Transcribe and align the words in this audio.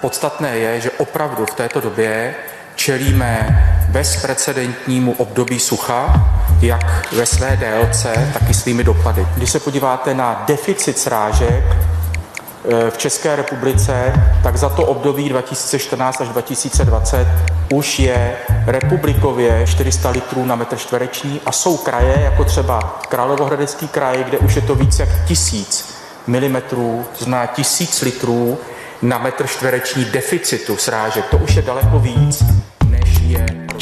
Podstatné 0.00 0.58
je, 0.58 0.80
že 0.80 0.90
opravdu 0.90 1.46
v 1.46 1.54
této 1.54 1.80
době 1.80 2.34
čelíme 2.74 3.62
bezprecedentnímu 3.88 5.12
období 5.12 5.60
sucha, 5.60 6.30
jak 6.60 7.12
ve 7.12 7.26
své 7.26 7.56
délce, 7.56 8.30
tak 8.32 8.50
i 8.50 8.54
svými 8.54 8.84
dopady. 8.84 9.26
Když 9.36 9.50
se 9.50 9.60
podíváte 9.60 10.14
na 10.14 10.44
deficit 10.46 10.98
srážek 10.98 11.64
eh, 11.64 12.90
v 12.90 12.98
České 12.98 13.36
republice, 13.36 14.12
tak 14.42 14.56
za 14.56 14.68
to 14.68 14.86
období 14.86 15.28
2014 15.28 16.20
až 16.20 16.28
2020 16.28 17.26
už 17.72 17.98
je 17.98 18.36
republikově 18.66 19.66
400 19.66 20.10
litrů 20.10 20.44
na 20.44 20.54
metr 20.54 20.76
čtvereční 20.76 21.40
a 21.46 21.52
jsou 21.52 21.76
kraje, 21.76 22.20
jako 22.24 22.44
třeba 22.44 23.00
Královohradecký 23.08 23.88
kraj, 23.88 24.24
kde 24.24 24.38
už 24.38 24.54
je 24.56 24.62
to 24.62 24.74
více 24.74 25.02
jak 25.02 25.24
tisíc 25.24 25.94
milimetrů, 26.26 27.04
to 27.18 27.24
znamená 27.24 27.46
tisíc 27.46 28.02
litrů 28.02 28.58
na 29.02 29.18
metr 29.18 29.46
čtvereční 29.46 30.04
deficitu 30.04 30.76
srážek. 30.76 31.24
To 31.30 31.36
už 31.36 31.54
je 31.54 31.62
daleko 31.62 31.98
víc. 31.98 32.44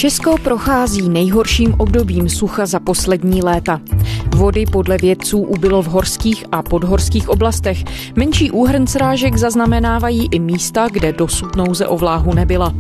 Česko 0.00 0.38
prochází 0.38 1.08
nejhorším 1.08 1.74
obdobím 1.78 2.28
sucha 2.28 2.66
za 2.66 2.80
poslední 2.80 3.42
léta. 3.42 3.80
Vody 4.36 4.64
podle 4.72 4.96
vědců 4.96 5.38
ubylo 5.38 5.82
v 5.82 5.86
horských 5.86 6.44
a 6.52 6.62
podhorských 6.62 7.28
oblastech. 7.28 7.84
Menší 8.16 8.50
úhrn 8.50 8.86
srážek 8.86 9.36
zaznamenávají 9.36 10.28
i 10.30 10.38
místa, 10.38 10.88
kde 10.92 11.12
dosud 11.12 11.56
nouze 11.56 11.86
o 11.86 11.96
vláhu 11.96 12.34
nebyla. 12.34 12.74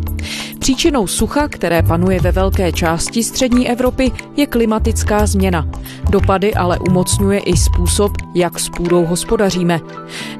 Příčinou 0.58 1.06
sucha, 1.06 1.48
které 1.48 1.82
panuje 1.82 2.20
ve 2.20 2.32
velké 2.32 2.72
části 2.72 3.22
střední 3.22 3.70
Evropy, 3.70 4.12
je 4.36 4.46
klimatická 4.46 5.26
změna. 5.26 5.68
Dopady 6.10 6.54
ale 6.54 6.78
umocňuje 6.78 7.40
i 7.40 7.56
způsob, 7.56 8.12
jak 8.34 8.58
s 8.58 8.68
půdou 8.68 9.04
hospodaříme. 9.06 9.80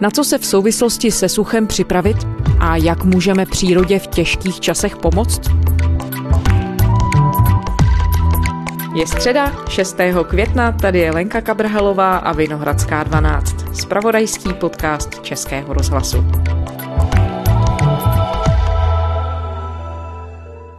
Na 0.00 0.10
co 0.10 0.24
se 0.24 0.38
v 0.38 0.46
souvislosti 0.46 1.10
se 1.10 1.28
suchem 1.28 1.66
připravit 1.66 2.16
a 2.58 2.76
jak 2.76 3.04
můžeme 3.04 3.46
přírodě 3.46 3.98
v 3.98 4.06
těžkých 4.06 4.60
časech 4.60 4.96
pomoct? 4.96 5.40
Je 8.94 9.06
středa, 9.06 9.66
6. 9.68 9.96
května, 10.28 10.72
tady 10.72 10.98
je 10.98 11.10
Lenka 11.10 11.40
Kabrhalová 11.40 12.16
a 12.16 12.32
Vinohradská 12.32 13.02
12, 13.02 13.76
spravodajský 13.76 14.54
podcast 14.54 15.22
Českého 15.22 15.74
rozhlasu. 15.74 16.24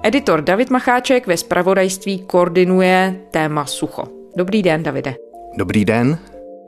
Editor 0.04 0.42
David 0.42 0.70
Macháček 0.70 1.28
ve 1.28 1.38
spravodajství 1.38 2.20
koordinuje 2.20 3.16
téma 3.32 3.66
sucho. 3.66 4.04
Dobrý 4.38 4.64
den, 4.64 4.84
Davide. 4.84 5.16
Dobrý 5.58 5.86
den. 5.86 6.18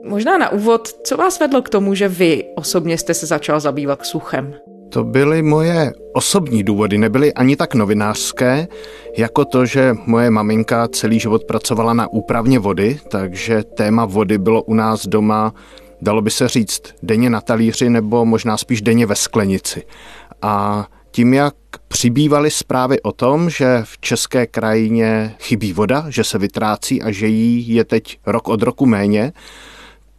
Možná 0.04 0.38
na 0.38 0.52
úvod, 0.52 0.88
co 0.88 1.16
vás 1.16 1.40
vedlo 1.40 1.62
k 1.62 1.68
tomu, 1.68 1.94
že 1.94 2.08
vy 2.08 2.44
osobně 2.56 2.98
jste 2.98 3.14
se 3.14 3.26
začal 3.26 3.60
zabývat 3.60 4.06
suchem? 4.06 4.54
To 4.94 5.04
byly 5.04 5.42
moje 5.42 5.92
osobní 6.12 6.62
důvody, 6.62 6.98
nebyly 6.98 7.34
ani 7.34 7.56
tak 7.56 7.74
novinářské, 7.74 8.68
jako 9.16 9.44
to, 9.44 9.66
že 9.66 9.94
moje 10.06 10.30
maminka 10.30 10.88
celý 10.88 11.20
život 11.20 11.44
pracovala 11.44 11.92
na 11.92 12.12
úpravně 12.12 12.58
vody, 12.58 13.00
takže 13.08 13.62
téma 13.62 14.04
vody 14.04 14.38
bylo 14.38 14.62
u 14.62 14.74
nás 14.74 15.06
doma, 15.06 15.54
dalo 16.02 16.22
by 16.22 16.30
se 16.30 16.48
říct, 16.48 16.82
denně 17.02 17.30
na 17.30 17.40
talíři 17.40 17.90
nebo 17.90 18.24
možná 18.24 18.56
spíš 18.56 18.82
denně 18.82 19.06
ve 19.06 19.14
sklenici. 19.14 19.82
A 20.42 20.86
tím, 21.10 21.34
jak 21.34 21.54
přibývaly 21.88 22.50
zprávy 22.50 23.02
o 23.02 23.12
tom, 23.12 23.50
že 23.50 23.80
v 23.84 23.98
české 23.98 24.46
krajině 24.46 25.34
chybí 25.40 25.72
voda, 25.72 26.06
že 26.08 26.24
se 26.24 26.38
vytrácí 26.38 27.02
a 27.02 27.10
že 27.10 27.26
jí 27.26 27.74
je 27.74 27.84
teď 27.84 28.18
rok 28.26 28.48
od 28.48 28.62
roku 28.62 28.86
méně, 28.86 29.32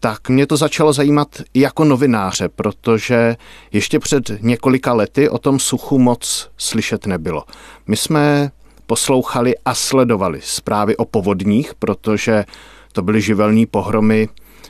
tak 0.06 0.30
mě 0.30 0.48
to 0.48 0.58
začalo 0.58 0.94
zajímat 0.94 1.28
i 1.54 1.60
jako 1.60 1.84
novináře, 1.84 2.50
protože 2.50 3.36
ještě 3.72 4.00
před 4.00 4.32
několika 4.42 4.94
lety 4.94 5.30
o 5.30 5.38
tom 5.38 5.60
suchu 5.60 6.00
moc 6.00 6.52
slyšet 6.58 7.06
nebylo. 7.06 7.44
My 7.88 7.98
jsme 7.98 8.52
poslouchali 8.88 9.56
a 9.66 9.74
sledovali 9.74 10.40
zprávy 10.44 10.98
o 10.98 11.06
povodních, 11.06 11.76
protože 11.76 12.46
to 12.92 13.02
byly 13.02 13.22
živelní 13.22 13.66
pohromy, 13.66 14.30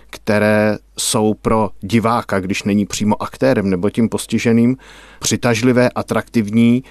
které 0.10 0.78
jsou 0.98 1.34
pro 1.34 1.70
diváka, 1.82 2.40
když 2.40 2.64
není 2.64 2.86
přímo 2.86 3.24
aktérem 3.24 3.70
nebo 3.70 3.90
tím 3.90 4.10
postiženým, 4.10 4.78
přitažlivé, 5.20 5.90
atraktivní, 5.90 6.84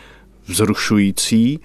vzrušující 0.46 1.60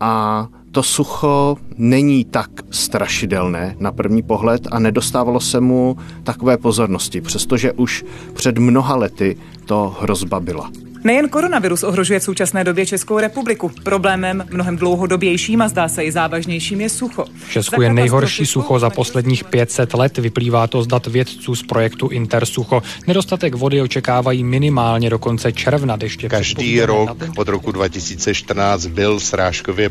a 0.00 0.46
to 0.76 0.82
sucho 0.82 1.56
není 1.76 2.24
tak 2.24 2.50
strašidelné 2.70 3.76
na 3.78 3.92
první 3.92 4.22
pohled 4.22 4.68
a 4.70 4.78
nedostávalo 4.78 5.40
se 5.40 5.60
mu 5.60 5.96
takové 6.24 6.56
pozornosti, 6.56 7.20
přestože 7.20 7.72
už 7.72 8.04
před 8.32 8.58
mnoha 8.58 8.96
lety 8.96 9.36
to 9.66 9.96
hrozba 10.00 10.40
byla. 10.40 10.70
Nejen 11.06 11.28
koronavirus 11.28 11.82
ohrožuje 11.82 12.20
v 12.20 12.22
současné 12.22 12.64
době 12.64 12.86
Českou 12.86 13.18
republiku. 13.18 13.70
Problémem 13.82 14.44
mnohem 14.50 14.76
dlouhodobějším 14.76 15.62
a 15.62 15.68
zdá 15.68 15.88
se 15.88 16.04
i 16.04 16.12
závažnějším 16.12 16.80
je 16.80 16.88
sucho. 16.88 17.24
V 17.46 17.50
Česku 17.50 17.82
je 17.82 17.92
nejhorší 17.92 18.46
sucho 18.46 18.78
za 18.78 18.90
posledních 18.90 19.44
500 19.44 19.94
let, 19.94 20.18
vyplývá 20.18 20.66
to 20.66 20.82
z 20.82 20.86
dat 20.86 21.06
vědců 21.06 21.54
z 21.54 21.62
projektu 21.62 22.08
Intersucho. 22.08 22.82
Nedostatek 23.06 23.54
vody 23.54 23.82
očekávají 23.82 24.44
minimálně 24.44 25.10
do 25.10 25.18
konce 25.18 25.52
června. 25.52 25.96
Deště 25.96 26.28
Každý 26.28 26.80
rok 26.80 27.10
od 27.36 27.48
roku 27.48 27.72
2014 27.72 28.86
byl 28.86 29.20
srážkově 29.20 29.90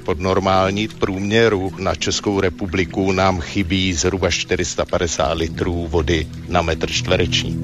V 0.75 0.93
průměru 0.93 1.71
na 1.79 1.95
Českou 1.95 2.39
republiku 2.39 3.11
nám 3.11 3.39
chybí 3.39 3.93
zhruba 3.93 4.29
450 4.29 5.33
litrů 5.33 5.87
vody 5.87 6.27
na 6.49 6.61
metr 6.61 6.91
čtvereční. 6.91 7.63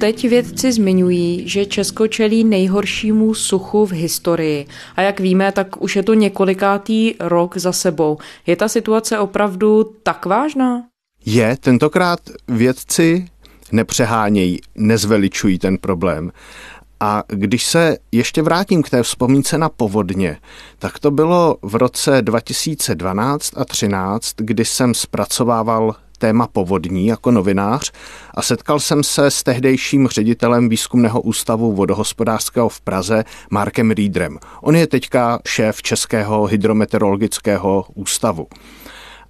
Teď 0.00 0.28
vědci 0.28 0.72
zmiňují, 0.72 1.48
že 1.48 1.66
Česko 1.66 2.06
čelí 2.06 2.44
nejhoršímu 2.44 3.34
suchu 3.34 3.86
v 3.86 3.92
historii. 3.92 4.66
A 4.96 5.02
jak 5.02 5.20
víme, 5.20 5.52
tak 5.52 5.82
už 5.82 5.96
je 5.96 6.02
to 6.02 6.14
několikátý 6.14 7.14
rok 7.20 7.56
za 7.56 7.72
sebou. 7.72 8.18
Je 8.46 8.56
ta 8.56 8.68
situace 8.68 9.18
opravdu 9.18 9.92
tak 10.02 10.26
vážná? 10.26 10.82
Je, 11.26 11.56
tentokrát 11.60 12.20
vědci 12.48 13.26
nepřehánějí, 13.72 14.60
nezveličují 14.74 15.58
ten 15.58 15.78
problém. 15.78 16.32
A 17.00 17.22
když 17.28 17.66
se 17.66 17.96
ještě 18.12 18.42
vrátím 18.42 18.82
k 18.82 18.90
té 18.90 19.02
vzpomínce 19.02 19.58
na 19.58 19.68
povodně, 19.68 20.38
tak 20.78 20.98
to 20.98 21.10
bylo 21.10 21.56
v 21.62 21.74
roce 21.74 22.22
2012 22.22 23.52
a 23.56 23.64
2013, 23.64 24.34
kdy 24.36 24.64
jsem 24.64 24.94
zpracovával 24.94 25.94
téma 26.18 26.46
povodní 26.46 27.06
jako 27.06 27.30
novinář 27.30 27.92
a 28.34 28.42
setkal 28.42 28.80
jsem 28.80 29.02
se 29.04 29.30
s 29.30 29.42
tehdejším 29.42 30.08
ředitelem 30.08 30.68
výzkumného 30.68 31.20
ústavu 31.20 31.72
vodohospodářského 31.72 32.68
v 32.68 32.80
Praze 32.80 33.24
Markem 33.50 33.90
Riedrem. 33.90 34.38
On 34.62 34.76
je 34.76 34.86
teďka 34.86 35.38
šéf 35.46 35.82
Českého 35.82 36.44
hydrometeorologického 36.46 37.86
ústavu. 37.94 38.46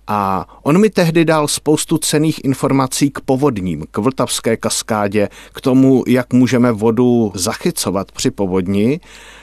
A 0.06 0.46
on 0.62 0.80
mi 0.80 0.90
tehdy 0.90 1.24
dal 1.24 1.48
spoustu 1.48 1.98
cených 1.98 2.44
informací 2.44 3.10
k 3.10 3.20
povodním, 3.20 3.84
k 3.90 3.98
Vltavské 3.98 4.56
kaskádě, 4.56 5.28
k 5.52 5.60
tomu, 5.60 6.04
jak 6.06 6.32
můžeme 6.32 6.72
vodu 6.72 7.32
zachycovat 7.34 8.12
při 8.12 8.30
povodni, 8.30 9.00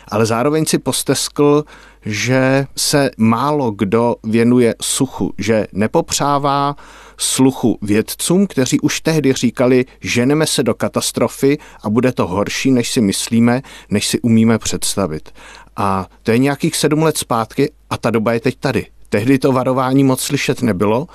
ale 0.08 0.26
zároveň 0.26 0.66
si 0.66 0.78
posteskl, 0.78 1.64
že 2.06 2.66
se 2.76 3.12
málo 3.18 3.72
kdo 3.72 4.16
věnuje 4.24 4.76
suchu, 4.82 5.34
že 5.38 5.68
nepopřává 5.74 6.76
sluchu 7.18 7.78
vědcům, 7.82 8.48
kteří 8.48 8.80
už 8.80 9.02
tehdy 9.02 9.34
říkali, 9.34 9.86
ženeme 10.02 10.48
se 10.48 10.64
do 10.64 10.74
katastrofy 10.74 11.58
a 11.84 11.90
bude 11.90 12.12
to 12.12 12.28
horší, 12.28 12.72
než 12.72 12.92
si 12.92 13.02
myslíme, 13.02 13.62
než 13.90 14.08
si 14.08 14.22
umíme 14.22 14.58
představit. 14.58 15.34
A 15.76 16.08
to 16.24 16.32
je 16.32 16.38
nějakých 16.38 16.76
sedm 16.76 17.04
let 17.04 17.18
zpátky 17.18 17.72
a 17.90 17.98
ta 17.98 18.12
doba 18.12 18.34
je 18.34 18.40
teď 18.40 18.56
tady. 18.60 18.86
Tehdy 19.14 19.40
to 19.40 19.52
varování 19.52 20.04
moc 20.04 20.22
slyšet 20.22 20.62
nebylo 20.62 21.08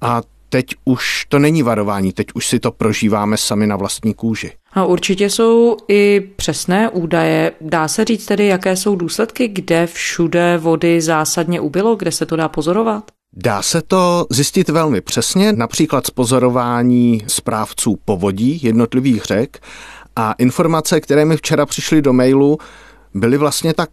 a 0.00 0.22
teď 0.48 0.66
už 0.84 1.26
to 1.28 1.38
není 1.38 1.62
varování, 1.62 2.12
teď 2.12 2.26
už 2.34 2.46
si 2.46 2.60
to 2.60 2.72
prožíváme 2.72 3.36
sami 3.36 3.66
na 3.66 3.76
vlastní 3.76 4.14
kůži. 4.14 4.52
A 4.72 4.84
určitě 4.84 5.30
jsou 5.30 5.76
i 5.88 6.30
přesné 6.36 6.90
údaje. 6.90 7.52
Dá 7.60 7.88
se 7.88 8.04
říct 8.04 8.26
tedy, 8.26 8.46
jaké 8.46 8.76
jsou 8.76 8.96
důsledky, 8.96 9.48
kde 9.48 9.86
všude 9.86 10.58
vody 10.58 11.00
zásadně 11.00 11.60
ubylo, 11.60 11.96
kde 11.96 12.12
se 12.12 12.26
to 12.26 12.36
dá 12.36 12.48
pozorovat? 12.48 13.04
Dá 13.36 13.62
se 13.62 13.82
to 13.82 14.26
zjistit 14.30 14.68
velmi 14.68 15.00
přesně, 15.00 15.52
například 15.52 16.06
z 16.06 16.10
pozorování 16.10 17.24
správců 17.26 17.98
povodí 18.04 18.60
jednotlivých 18.62 19.22
řek 19.22 19.62
a 20.16 20.32
informace, 20.32 21.00
které 21.00 21.24
mi 21.24 21.36
včera 21.36 21.66
přišly 21.66 22.02
do 22.02 22.12
mailu, 22.12 22.58
byly 23.14 23.36
vlastně 23.36 23.74
tak 23.74 23.90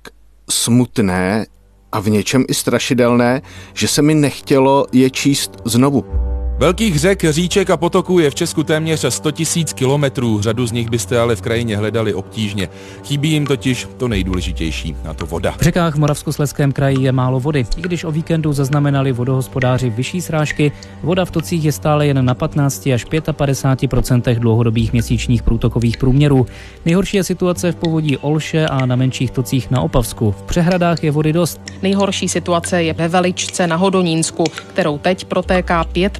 smutné 0.49 1.45
a 1.91 1.99
v 1.99 2.09
něčem 2.09 2.45
i 2.47 2.53
strašidelné, 2.53 3.41
že 3.73 3.87
se 3.87 4.01
mi 4.01 4.15
nechtělo 4.15 4.85
je 4.91 5.09
číst 5.09 5.51
znovu. 5.65 6.28
Velkých 6.59 6.99
řek, 6.99 7.23
říček 7.29 7.69
a 7.69 7.77
potoků 7.77 8.19
je 8.19 8.29
v 8.29 8.35
Česku 8.35 8.63
téměř 8.63 9.05
100 9.09 9.31
tisíc 9.31 9.73
kilometrů. 9.73 10.41
Řadu 10.41 10.67
z 10.67 10.71
nich 10.71 10.89
byste 10.89 11.19
ale 11.19 11.35
v 11.35 11.41
krajině 11.41 11.77
hledali 11.77 12.13
obtížně. 12.13 12.69
Chybí 13.05 13.31
jim 13.31 13.45
totiž 13.45 13.87
to 13.97 14.07
nejdůležitější, 14.07 14.95
a 15.09 15.13
to 15.13 15.25
voda. 15.25 15.51
V 15.51 15.61
řekách 15.61 15.95
v 15.95 15.99
Moravskoslezském 15.99 16.71
kraji 16.71 17.01
je 17.01 17.11
málo 17.11 17.39
vody. 17.39 17.65
I 17.77 17.81
když 17.81 18.03
o 18.03 18.11
víkendu 18.11 18.53
zaznamenali 18.53 19.11
vodohospodáři 19.11 19.89
vyšší 19.89 20.21
srážky, 20.21 20.71
voda 21.03 21.25
v 21.25 21.31
tocích 21.31 21.65
je 21.65 21.71
stále 21.71 22.07
jen 22.07 22.25
na 22.25 22.33
15 22.33 22.87
až 22.87 23.05
55% 23.05 24.39
dlouhodobých 24.39 24.93
měsíčních 24.93 25.43
průtokových 25.43 25.97
průměrů. 25.97 26.45
Nejhorší 26.85 27.17
je 27.17 27.23
situace 27.23 27.71
v 27.71 27.75
povodí 27.75 28.17
Olše 28.17 28.65
a 28.65 28.85
na 28.85 28.95
menších 28.95 29.31
tocích 29.31 29.71
na 29.71 29.81
Opavsku. 29.81 30.31
V 30.31 30.41
přehradách 30.41 31.03
je 31.03 31.11
vody 31.11 31.33
dost. 31.33 31.61
Nejhorší 31.81 32.29
situace 32.29 32.83
je 32.83 32.93
ve 32.93 33.07
Veličce 33.07 33.67
na 33.67 33.75
Hodonínsku, 33.75 34.43
kterou 34.43 34.97
teď 34.97 35.25
protéká 35.25 35.83
5 35.83 36.19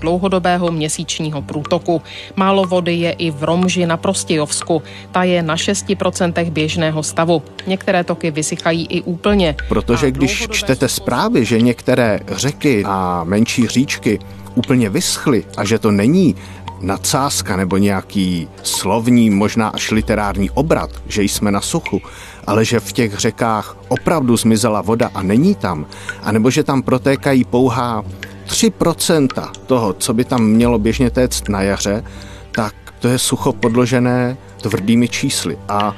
dlouhodobého 0.00 0.72
měsíčního 0.72 1.42
průtoku. 1.42 2.02
Málo 2.36 2.64
vody 2.64 2.94
je 2.94 3.12
i 3.12 3.30
v 3.30 3.44
Romži 3.44 3.86
na 3.86 3.96
Prostějovsku. 3.96 4.82
Ta 5.12 5.22
je 5.22 5.42
na 5.42 5.56
6% 5.56 6.50
běžného 6.50 7.02
stavu. 7.02 7.42
Některé 7.66 8.04
toky 8.04 8.30
vysychají 8.30 8.86
i 8.86 9.02
úplně. 9.02 9.56
Protože 9.68 10.10
když 10.10 10.46
čtete 10.50 10.88
zprávy, 10.88 11.44
že 11.44 11.60
některé 11.60 12.20
řeky 12.28 12.84
a 12.86 13.24
menší 13.24 13.66
říčky 13.66 14.18
úplně 14.54 14.88
vyschly 14.90 15.44
a 15.56 15.64
že 15.64 15.78
to 15.78 15.90
není 15.90 16.34
nadsázka 16.80 17.56
nebo 17.56 17.76
nějaký 17.76 18.48
slovní, 18.62 19.30
možná 19.30 19.68
až 19.68 19.90
literární 19.90 20.50
obrat, 20.50 20.90
že 21.08 21.22
jsme 21.22 21.50
na 21.50 21.60
suchu, 21.60 22.02
ale 22.46 22.64
že 22.64 22.80
v 22.80 22.92
těch 22.92 23.18
řekách 23.18 23.76
opravdu 23.88 24.36
zmizela 24.36 24.80
voda 24.80 25.10
a 25.14 25.22
není 25.22 25.54
tam, 25.54 25.86
anebo 26.22 26.50
že 26.50 26.64
tam 26.64 26.82
protékají 26.82 27.44
pouhá 27.44 28.04
3% 28.46 29.50
toho, 29.66 29.92
co 29.92 30.14
by 30.14 30.24
tam 30.24 30.44
mělo 30.44 30.78
běžně 30.78 31.10
téct 31.10 31.48
na 31.48 31.62
jaře, 31.62 32.04
tak 32.50 32.74
to 32.98 33.08
je 33.08 33.18
sucho 33.18 33.52
podložené 33.52 34.36
tvrdými 34.62 35.08
čísly 35.08 35.58
a 35.68 35.96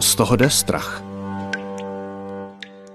z 0.00 0.14
toho 0.14 0.36
jde 0.36 0.50
strach. 0.50 1.02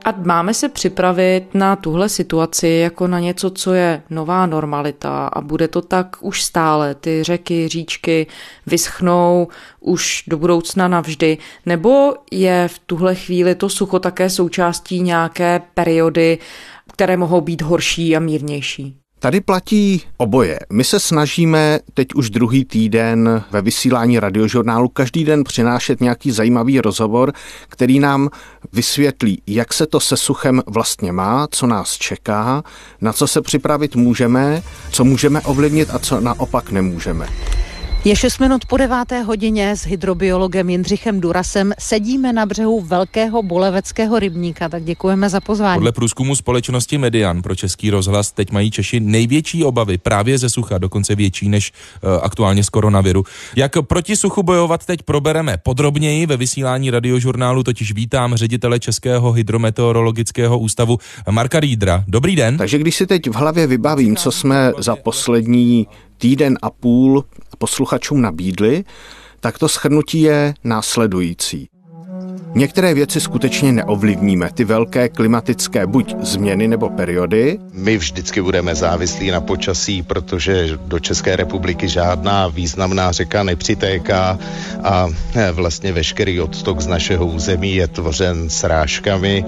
A 0.06 0.14
máme 0.24 0.54
se 0.54 0.70
připravit 0.70 1.44
na 1.54 1.76
tuhle 1.76 2.10
situaci 2.10 2.68
jako 2.68 3.08
na 3.08 3.20
něco, 3.20 3.50
co 3.50 3.74
je 3.74 4.02
nová 4.10 4.46
normalita 4.46 5.28
a 5.28 5.42
bude 5.42 5.68
to 5.68 5.82
tak 5.82 6.18
už 6.20 6.44
stále. 6.44 6.96
Ty 6.96 7.24
řeky, 7.24 7.68
říčky 7.68 8.28
vyschnou 8.68 9.48
už 9.80 10.24
do 10.28 10.38
budoucna 10.38 10.88
navždy. 10.88 11.38
Nebo 11.66 12.14
je 12.32 12.68
v 12.68 12.80
tuhle 12.80 13.16
chvíli 13.16 13.56
to 13.56 13.70
sucho 13.70 14.00
také 14.00 14.30
součástí 14.30 15.02
nějaké 15.02 15.62
periody, 15.74 16.38
které 16.96 17.18
mohou 17.18 17.42
být 17.42 17.62
horší 17.62 18.16
a 18.16 18.20
mírnější? 18.20 18.96
Tady 19.20 19.42
platí 19.42 20.02
oboje. 20.18 20.60
My 20.74 20.84
se 20.84 21.00
snažíme 21.00 21.80
teď 21.94 22.08
už 22.16 22.30
druhý 22.30 22.66
týden 22.66 23.44
ve 23.52 23.62
vysílání 23.62 24.20
radiožurnálu 24.20 24.90
každý 24.90 25.26
den 25.26 25.44
přinášet 25.44 26.02
nějaký 26.02 26.32
zajímavý 26.32 26.82
rozhovor, 26.82 27.34
který 27.70 28.00
nám 28.00 28.30
vysvětlí, 28.74 29.42
jak 29.48 29.74
se 29.74 29.86
to 29.86 30.00
se 30.00 30.18
suchem 30.18 30.62
vlastně 30.68 31.12
má, 31.12 31.48
co 31.52 31.68
nás 31.68 31.94
čeká, 31.94 32.64
na 33.02 33.14
co 33.14 33.28
se 33.28 33.42
připravit 33.42 33.96
můžeme, 33.96 34.64
co 34.92 35.04
můžeme 35.04 35.42
ovlivnit 35.42 35.90
a 35.90 36.00
co 36.00 36.20
naopak 36.20 36.72
nemůžeme. 36.72 37.28
Je 38.06 38.16
6 38.16 38.40
minut 38.40 38.66
po 38.66 38.78
deváté 38.78 39.22
hodině 39.22 39.76
s 39.76 39.86
hydrobiologem 39.86 40.70
Jindřichem 40.70 41.22
Durasem. 41.22 41.74
Sedíme 41.80 42.34
na 42.34 42.46
břehu 42.46 42.82
velkého 42.82 43.44
boleveckého 43.44 44.20
rybníka, 44.20 44.70
tak 44.70 44.84
děkujeme 44.84 45.30
za 45.30 45.42
pozvání. 45.42 45.78
Podle 45.78 45.92
průzkumu 45.92 46.36
společnosti 46.36 46.98
Median 46.98 47.42
pro 47.42 47.56
Český 47.56 47.90
rozhlas 47.90 48.32
teď 48.32 48.52
mají 48.52 48.72
Češi 48.72 49.00
největší 49.00 49.64
obavy 49.64 49.98
právě 49.98 50.38
ze 50.38 50.50
sucha, 50.50 50.78
dokonce 50.78 51.16
větší 51.16 51.50
než 51.50 51.72
uh, 51.72 52.10
aktuálně 52.24 52.64
z 52.64 52.70
koronaviru. 52.70 53.24
Jak 53.56 53.72
proti 53.82 54.16
suchu 54.16 54.44
bojovat 54.44 54.86
teď 54.86 55.04
probereme 55.04 55.58
podrobněji 55.64 56.26
ve 56.26 56.38
vysílání 56.38 56.92
radiožurnálu, 56.92 57.64
totiž 57.64 57.94
vítám 57.94 58.36
ředitele 58.36 58.80
Českého 58.80 59.32
hydrometeorologického 59.32 60.60
ústavu 60.60 60.98
Marka 61.32 61.60
Rídra. 61.60 62.04
Dobrý 62.08 62.36
den. 62.36 62.58
Takže 62.58 62.78
když 62.78 62.96
si 62.96 63.08
teď 63.08 63.30
v 63.30 63.36
hlavě 63.36 63.68
vybavím, 63.68 64.16
co 64.16 64.32
jsme 64.32 64.72
za 64.78 64.96
poslední 64.96 65.88
týden 66.18 66.58
a 66.62 66.70
půl 66.70 67.26
posluchačům 67.58 68.22
nabídli, 68.22 68.84
tak 69.40 69.60
to 69.60 69.70
schrnutí 69.70 70.22
je 70.22 70.54
následující. 70.64 71.70
Některé 72.58 72.94
věci 72.94 73.22
skutečně 73.22 73.72
neovlivníme, 73.72 74.50
ty 74.54 74.64
velké 74.64 75.10
klimatické 75.10 75.88
buď 75.88 76.16
změny 76.22 76.68
nebo 76.68 76.90
periody. 76.90 77.60
My 77.74 77.98
vždycky 77.98 78.42
budeme 78.42 78.76
závislí 78.76 79.32
na 79.32 79.42
počasí, 79.42 80.04
protože 80.04 80.70
do 80.86 81.00
České 81.00 81.36
republiky 81.36 81.88
žádná 81.90 82.48
významná 82.48 83.12
řeka 83.12 83.44
nepřitéká 83.44 84.40
a 84.84 85.08
eh, 85.36 85.52
vlastně 85.52 85.92
veškerý 85.92 86.40
odtok 86.42 86.82
z 86.82 86.88
našeho 86.88 87.26
území 87.26 87.76
je 87.76 87.88
tvořen 87.88 88.50
srážkami 88.50 89.46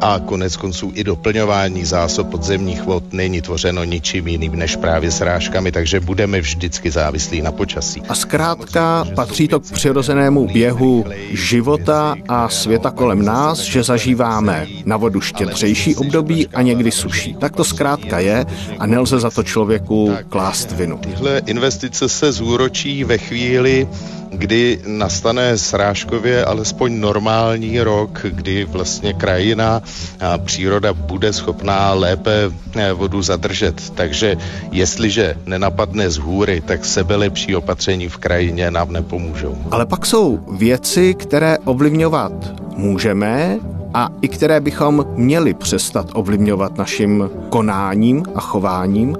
a 0.00 0.18
konec 0.18 0.56
konců 0.56 0.92
i 0.94 1.04
doplňování 1.04 1.84
zásob 1.84 2.30
podzemních 2.30 2.82
vod 2.82 3.12
není 3.12 3.42
tvořeno 3.42 3.84
ničím 3.84 4.28
jiným 4.28 4.56
než 4.56 4.76
právě 4.76 5.10
srážkami, 5.10 5.72
takže 5.72 6.00
budeme 6.00 6.40
vždycky 6.40 6.90
závislí 6.90 7.42
na 7.42 7.52
počasí. 7.52 8.02
A 8.08 8.14
zkrátka 8.14 9.04
patří 9.14 9.48
to 9.48 9.60
k 9.60 9.72
přirozenému 9.72 10.48
běhu 10.48 11.04
života 11.30 12.14
a 12.28 12.41
světa 12.48 12.90
kolem 12.90 13.24
nás, 13.24 13.58
že 13.58 13.82
zažíváme 13.82 14.66
na 14.84 14.96
vodu 14.96 15.20
štědřejší 15.20 15.96
období 15.96 16.48
a 16.48 16.62
někdy 16.62 16.90
suší. 16.90 17.34
Tak 17.34 17.56
to 17.56 17.64
zkrátka 17.64 18.18
je 18.18 18.46
a 18.78 18.86
nelze 18.86 19.20
za 19.20 19.30
to 19.30 19.42
člověku 19.42 20.14
klást 20.28 20.72
vinu. 20.72 20.98
Tyhle 20.98 21.42
investice 21.46 22.08
se 22.08 22.32
zúročí 22.32 23.04
ve 23.04 23.18
chvíli, 23.18 23.88
kdy 24.32 24.80
nastane 24.86 25.58
srážkově 25.58 26.44
alespoň 26.44 27.00
normální 27.00 27.80
rok, 27.80 28.26
kdy 28.30 28.64
vlastně 28.64 29.12
krajina 29.12 29.82
a 30.20 30.38
příroda 30.38 30.92
bude 30.92 31.32
schopná 31.32 31.92
lépe 31.92 32.50
eh, 32.76 32.92
vodu 32.92 33.22
zadržet. 33.22 33.90
Takže 33.90 34.36
jestliže 34.70 35.36
nenapadne 35.46 36.10
z 36.10 36.16
hůry, 36.16 36.60
tak 36.60 36.84
sebelepší 36.84 37.56
opatření 37.56 38.08
v 38.08 38.16
krajině 38.16 38.70
nám 38.70 38.92
nepomůžou. 38.92 39.56
Ale 39.70 39.86
pak 39.86 40.06
jsou 40.06 40.40
věci, 40.50 41.14
které 41.14 41.58
ovlivňovat 41.58 42.32
můžeme 42.76 43.58
a 43.94 44.08
i 44.22 44.28
které 44.28 44.60
bychom 44.60 45.06
měli 45.14 45.54
přestat 45.54 46.06
ovlivňovat 46.12 46.78
naším 46.78 47.30
konáním 47.48 48.24
a 48.34 48.40
chováním 48.40 49.16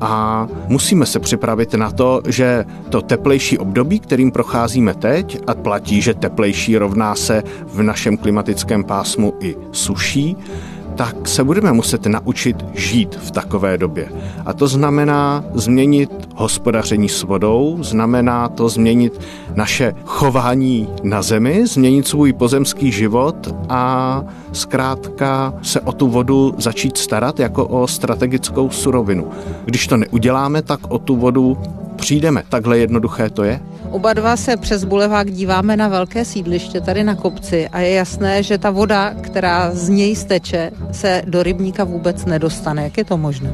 a 0.00 0.46
musíme 0.68 1.06
se 1.06 1.20
připravit 1.20 1.74
na 1.74 1.90
to, 1.90 2.22
že 2.28 2.64
to 2.90 3.02
teplejší 3.02 3.58
období, 3.58 4.00
kterým 4.00 4.30
procházíme 4.30 4.94
teď, 4.94 5.38
a 5.46 5.54
platí, 5.54 6.02
že 6.02 6.14
teplejší 6.14 6.76
rovná 6.78 7.14
se 7.14 7.42
v 7.66 7.82
našem 7.82 8.16
klimatickém 8.16 8.84
pásmu 8.84 9.34
i 9.40 9.56
suší, 9.72 10.36
tak 10.96 11.28
se 11.28 11.44
budeme 11.44 11.72
muset 11.72 12.06
naučit 12.06 12.64
žít 12.74 13.14
v 13.14 13.30
takové 13.30 13.78
době. 13.78 14.08
A 14.46 14.52
to 14.52 14.68
znamená 14.68 15.44
změnit 15.54 16.28
hospodaření 16.34 17.08
s 17.08 17.22
vodou, 17.22 17.78
znamená 17.80 18.48
to 18.48 18.68
změnit 18.68 19.20
naše 19.54 19.94
chování 20.04 20.88
na 21.02 21.22
zemi, 21.22 21.66
změnit 21.66 22.08
svůj 22.08 22.32
pozemský 22.32 22.92
život 22.92 23.54
a 23.68 24.22
zkrátka 24.52 25.54
se 25.62 25.80
o 25.80 25.92
tu 25.92 26.08
vodu 26.08 26.54
začít 26.58 26.96
starat 26.98 27.40
jako 27.40 27.66
o 27.66 27.86
strategickou 27.86 28.70
surovinu. 28.70 29.28
Když 29.64 29.86
to 29.86 29.96
neuděláme, 29.96 30.62
tak 30.62 30.80
o 30.88 30.98
tu 30.98 31.16
vodu 31.16 31.58
přijdeme. 31.96 32.42
Takhle 32.48 32.78
jednoduché 32.78 33.30
to 33.30 33.44
je. 33.44 33.60
Oba 33.94 34.12
dva 34.12 34.36
se 34.36 34.56
přes 34.56 34.84
bulevák 34.84 35.30
díváme 35.30 35.76
na 35.76 35.88
velké 35.88 36.24
sídliště 36.24 36.80
tady 36.80 37.04
na 37.04 37.14
kopci 37.14 37.68
a 37.68 37.80
je 37.80 37.90
jasné, 37.90 38.42
že 38.42 38.58
ta 38.58 38.70
voda, 38.70 39.14
která 39.20 39.70
z 39.74 39.88
něj 39.88 40.16
steče, 40.16 40.70
se 40.92 41.22
do 41.26 41.42
rybníka 41.42 41.84
vůbec 41.84 42.24
nedostane. 42.24 42.82
Jak 42.82 42.98
je 42.98 43.04
to 43.04 43.16
možné? 43.16 43.52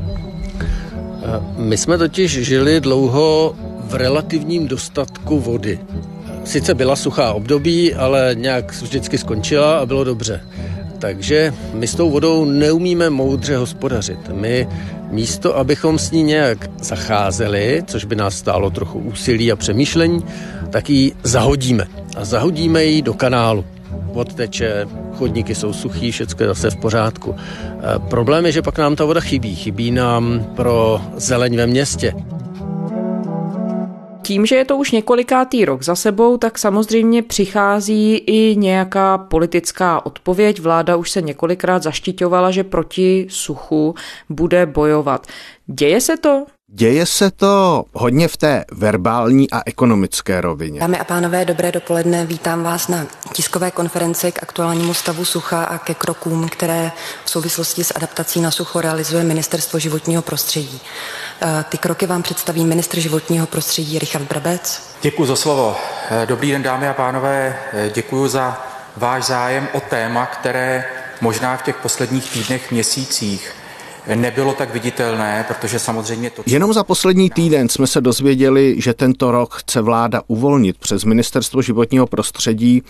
My 1.57 1.77
jsme 1.77 1.99
totiž 1.99 2.33
žili 2.33 2.81
dlouho 2.81 3.55
v 3.81 3.95
relativním 3.95 4.69
dostatku 4.69 5.41
vody. 5.41 5.79
Sice 6.45 6.75
byla 6.75 6.97
suchá 6.97 7.33
období, 7.33 7.95
ale 7.95 8.31
nějak 8.35 8.83
vždycky 8.83 9.19
skončila 9.19 9.79
a 9.79 9.87
bylo 9.87 10.05
dobře. 10.05 10.41
Takže 10.99 11.55
my 11.73 11.87
s 11.87 11.95
tou 11.95 12.11
vodou 12.11 12.45
neumíme 12.45 13.11
moudře 13.11 13.57
hospodařit. 13.57 14.29
My 14.33 14.69
místo, 15.11 15.57
abychom 15.57 15.99
s 15.99 16.11
ní 16.11 16.23
nějak 16.23 16.71
zacházeli, 16.81 17.83
což 17.87 18.05
by 18.05 18.17
nás 18.17 18.37
stálo 18.37 18.71
trochu 18.71 18.99
úsilí 18.99 19.53
a 19.53 19.57
přemýšlení, 19.57 20.25
tak 20.71 20.91
ji 20.91 21.13
zahodíme. 21.23 21.87
A 22.17 22.25
zahodíme 22.25 22.85
ji 22.85 23.03
do 23.03 23.15
kanálu. 23.15 23.65
Odteče, 24.13 24.87
chodníky 25.15 25.55
jsou 25.55 25.73
suchý, 25.73 26.11
všechno 26.11 26.37
je 26.41 26.49
zase 26.49 26.71
v 26.71 26.77
pořádku. 26.77 27.35
E, 27.35 27.99
problém 27.99 28.47
je, 28.47 28.53
že 28.53 28.63
pak 28.63 28.79
nám 28.79 28.97
ta 28.97 29.05
voda 29.05 29.21
chybí. 29.21 29.55
Chybí 29.55 29.91
nám 29.91 30.47
pro 30.57 31.01
zeleň 31.17 31.57
ve 31.57 31.67
městě. 31.67 32.15
Tím, 34.23 34.47
že 34.47 34.57
je 34.57 34.65
to 34.65 34.77
už 34.77 34.91
několikátý 34.91 35.65
rok 35.65 35.83
za 35.83 35.95
sebou, 35.95 36.37
tak 36.37 36.59
samozřejmě 36.59 37.23
přichází 37.23 38.17
i 38.17 38.57
nějaká 38.57 39.19
politická 39.19 40.07
odpověď. 40.07 40.61
Vláda 40.61 40.97
už 40.97 41.11
se 41.11 41.23
několikrát 41.23 41.83
zaštiťovala, 41.83 42.51
že 42.51 42.65
proti 42.65 43.27
suchu 43.31 43.95
bude 44.29 44.67
bojovat. 44.67 45.27
Děje 45.67 46.01
se 46.01 46.17
to? 46.17 46.47
Děje 46.73 47.07
se 47.07 47.31
to 47.31 47.85
hodně 47.93 48.29
v 48.29 48.37
té 48.37 48.65
verbální 48.73 49.51
a 49.51 49.63
ekonomické 49.67 50.41
rovině. 50.41 50.81
Dámy 50.81 50.99
a 50.99 51.05
pánové, 51.05 51.45
dobré 51.45 51.73
dopoledne. 51.73 52.27
Vítám 52.27 52.63
vás 52.63 52.89
na 52.89 53.07
tiskové 53.33 53.71
konferenci 53.71 54.33
k 54.33 54.43
aktuálnímu 54.43 54.95
stavu 54.95 55.25
sucha 55.25 55.65
a 55.65 55.79
ke 55.79 55.95
krokům, 55.95 56.49
které 56.49 56.93
v 57.25 57.31
souvislosti 57.31 57.85
s 57.85 57.97
adaptací 57.97 58.41
na 58.41 58.51
sucho 58.51 58.81
realizuje 58.81 59.25
Ministerstvo 59.25 59.79
životního 59.79 60.23
prostředí. 60.23 60.81
Eh, 61.43 61.65
ty 61.69 61.79
kroky 61.79 62.07
vám 62.07 62.23
představí 62.23 62.65
ministr 62.65 63.01
životního 63.01 63.47
prostředí 63.47 63.99
Richard 63.99 64.25
Brabec. 64.25 64.83
Děkuji 65.03 65.27
za 65.27 65.37
slovo. 65.37 65.77
Eh, 66.11 66.27
dobrý 66.27 66.51
den, 66.51 66.63
dámy 66.63 66.89
a 66.89 66.93
pánové. 66.93 67.57
Eh, 67.73 67.91
Děkuji 67.95 68.29
za 68.29 68.65
váš 68.97 69.25
zájem 69.25 69.69
o 69.73 69.81
téma, 69.81 70.27
které 70.27 70.85
možná 71.21 71.57
v 71.57 71.63
těch 71.63 71.77
posledních 71.77 72.31
týdnech, 72.33 72.71
měsících 72.71 73.53
nebylo 74.17 74.53
tak 74.53 74.73
viditelné, 74.73 75.45
protože 75.49 75.79
samozřejmě 75.79 76.31
to... 76.31 76.43
Jenom 76.47 76.73
za 76.73 76.85
poslední 76.85 77.31
týden 77.31 77.69
jsme 77.69 77.87
se 77.87 78.01
dozvěděli, 78.01 78.77
že 78.79 78.95
tento 78.95 79.31
rok 79.31 79.55
chce 79.55 79.81
vláda 79.81 80.23
uvolnit 80.27 80.79
přes 80.79 81.05
Ministerstvo 81.05 81.63
životního 81.63 82.07
prostředí 82.07 82.83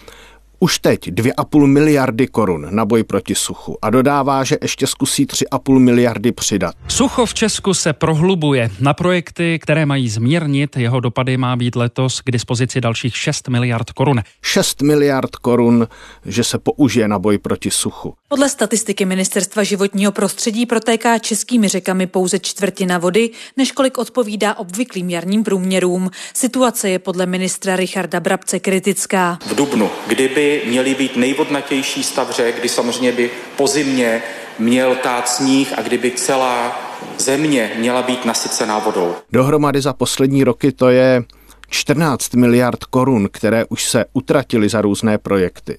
už 0.61 0.79
teď 0.79 1.09
2,5 1.09 1.67
miliardy 1.67 2.27
korun 2.27 2.67
na 2.71 2.85
boj 2.85 3.03
proti 3.03 3.35
suchu 3.35 3.79
a 3.83 3.91
dodává, 3.91 4.45
že 4.45 4.57
ještě 4.63 4.87
zkusí 4.87 5.27
3,5 5.27 5.79
miliardy 5.79 6.33
přidat. 6.33 6.75
Sucho 6.89 7.27
v 7.27 7.35
Česku 7.35 7.75
se 7.75 7.93
prohlubuje. 7.93 8.71
Na 8.81 8.95
projekty, 8.95 9.59
které 9.59 9.87
mají 9.87 10.09
zmírnit 10.09 10.77
jeho 10.77 11.01
dopady, 11.01 11.37
má 11.37 11.57
být 11.57 11.77
letos 11.77 12.21
k 12.21 12.31
dispozici 12.31 12.81
dalších 12.81 13.17
6 13.17 13.49
miliard 13.49 13.91
korun. 13.91 14.23
6 14.43 14.83
miliard 14.83 15.37
korun, 15.37 15.89
že 16.27 16.45
se 16.45 16.59
použije 16.59 17.09
na 17.09 17.19
boj 17.19 17.39
proti 17.39 17.71
suchu. 17.71 18.15
Podle 18.29 18.49
statistiky 18.49 19.05
Ministerstva 19.05 19.63
životního 19.63 20.13
prostředí 20.13 20.67
protéká 20.67 21.19
českými 21.19 21.69
řekami 21.69 22.07
pouze 22.07 22.39
čtvrtina 22.39 22.99
vody, 22.99 23.31
než 23.57 23.73
kolik 23.73 23.99
odpovídá 23.99 24.55
obvyklým 24.55 25.11
jarním 25.11 25.45
průměrům. 25.45 26.11
Situace 26.35 26.91
je 26.91 26.99
podle 26.99 27.27
ministra 27.27 27.77
Richarda 27.77 28.21
Brabce 28.21 28.61
kritická. 28.61 29.39
V 29.47 29.55
Dubnu, 29.55 29.91
kdyby 30.07 30.50
měly 30.67 30.95
být 30.95 31.17
nejvodnatější 31.17 32.03
stav 32.03 32.31
řek, 32.31 32.59
kdy 32.59 32.69
samozřejmě 32.69 33.13
by 33.13 33.31
po 33.57 33.67
zimě 33.67 34.23
měl 34.59 34.95
tát 34.95 35.29
sníh 35.29 35.79
a 35.79 35.83
kdyby 35.83 36.11
celá 36.11 36.81
země 37.19 37.71
měla 37.79 38.03
být 38.03 38.25
nasycená 38.25 38.79
vodou. 38.79 39.15
Dohromady 39.33 39.81
za 39.81 39.93
poslední 39.93 40.45
roky 40.45 40.73
to 40.73 40.89
je 40.89 41.25
14 41.71 42.35
miliard 42.35 42.85
korun, 42.85 43.29
které 43.33 43.65
už 43.65 43.85
se 43.85 44.05
utratily 44.13 44.69
za 44.69 44.81
různé 44.81 45.19
projekty. 45.19 45.79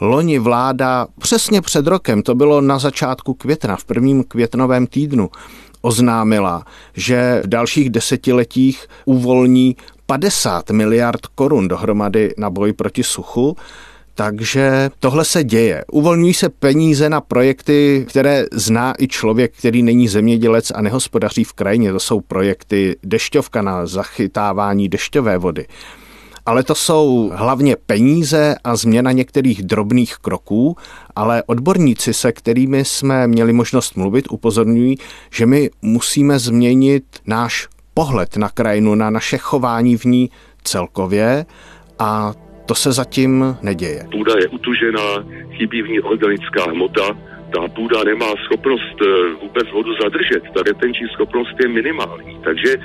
Loni 0.00 0.38
vláda 0.38 1.06
přesně 1.18 1.60
před 1.60 1.86
rokem, 1.86 2.22
to 2.22 2.34
bylo 2.34 2.60
na 2.60 2.78
začátku 2.78 3.34
května, 3.34 3.76
v 3.76 3.84
prvním 3.84 4.24
květnovém 4.24 4.86
týdnu, 4.86 5.30
oznámila, 5.80 6.64
že 6.94 7.40
v 7.44 7.48
dalších 7.48 7.90
desetiletích 7.90 8.86
uvolní 9.04 9.76
50 10.06 10.70
miliard 10.70 11.26
korun 11.26 11.68
dohromady 11.68 12.34
na 12.38 12.50
boj 12.50 12.72
proti 12.72 13.02
suchu. 13.02 13.56
Takže 14.18 14.90
tohle 15.00 15.24
se 15.24 15.44
děje. 15.44 15.84
Uvolňují 15.92 16.34
se 16.34 16.48
peníze 16.48 17.10
na 17.10 17.20
projekty, 17.20 18.06
které 18.08 18.44
zná 18.52 18.94
i 18.98 19.08
člověk, 19.08 19.52
který 19.58 19.82
není 19.82 20.08
zemědělec 20.08 20.72
a 20.74 20.82
nehospodaří 20.82 21.44
v 21.44 21.52
krajině. 21.52 21.92
To 21.92 22.00
jsou 22.00 22.20
projekty 22.20 22.96
dešťovka 23.02 23.62
na 23.62 23.86
zachytávání 23.86 24.88
dešťové 24.88 25.38
vody. 25.38 25.66
Ale 26.46 26.62
to 26.62 26.74
jsou 26.74 27.32
hlavně 27.34 27.76
peníze 27.86 28.56
a 28.64 28.76
změna 28.76 29.12
některých 29.12 29.62
drobných 29.62 30.16
kroků, 30.16 30.76
ale 31.16 31.42
odborníci, 31.46 32.14
se 32.14 32.32
kterými 32.32 32.84
jsme 32.84 33.26
měli 33.26 33.52
možnost 33.52 33.96
mluvit, 33.96 34.24
upozorňují, 34.30 34.96
že 35.30 35.46
my 35.46 35.70
musíme 35.82 36.38
změnit 36.38 37.04
náš 37.26 37.68
pohled 37.94 38.36
na 38.36 38.48
krajinu, 38.48 38.94
na 38.94 39.10
naše 39.10 39.38
chování 39.38 39.96
v 39.96 40.04
ní 40.04 40.30
celkově 40.62 41.46
a 41.98 42.34
to 42.66 42.74
se 42.74 42.92
zatím 42.92 43.56
neděje. 43.62 44.06
Půda 44.10 44.34
je 44.40 44.48
utužená, 44.48 45.24
chybí 45.56 45.82
v 45.82 45.88
ní 45.88 46.00
organická 46.00 46.70
hmota, 46.70 47.06
ta 47.52 47.68
půda 47.68 48.04
nemá 48.04 48.26
schopnost 48.44 48.96
eh, 49.02 49.34
vůbec 49.42 49.70
vodu 49.72 49.90
zadržet, 50.02 50.42
ta 50.54 50.62
retenční 50.62 51.08
schopnost 51.08 51.56
je 51.62 51.68
minimální. 51.68 52.38
Takže 52.44 52.76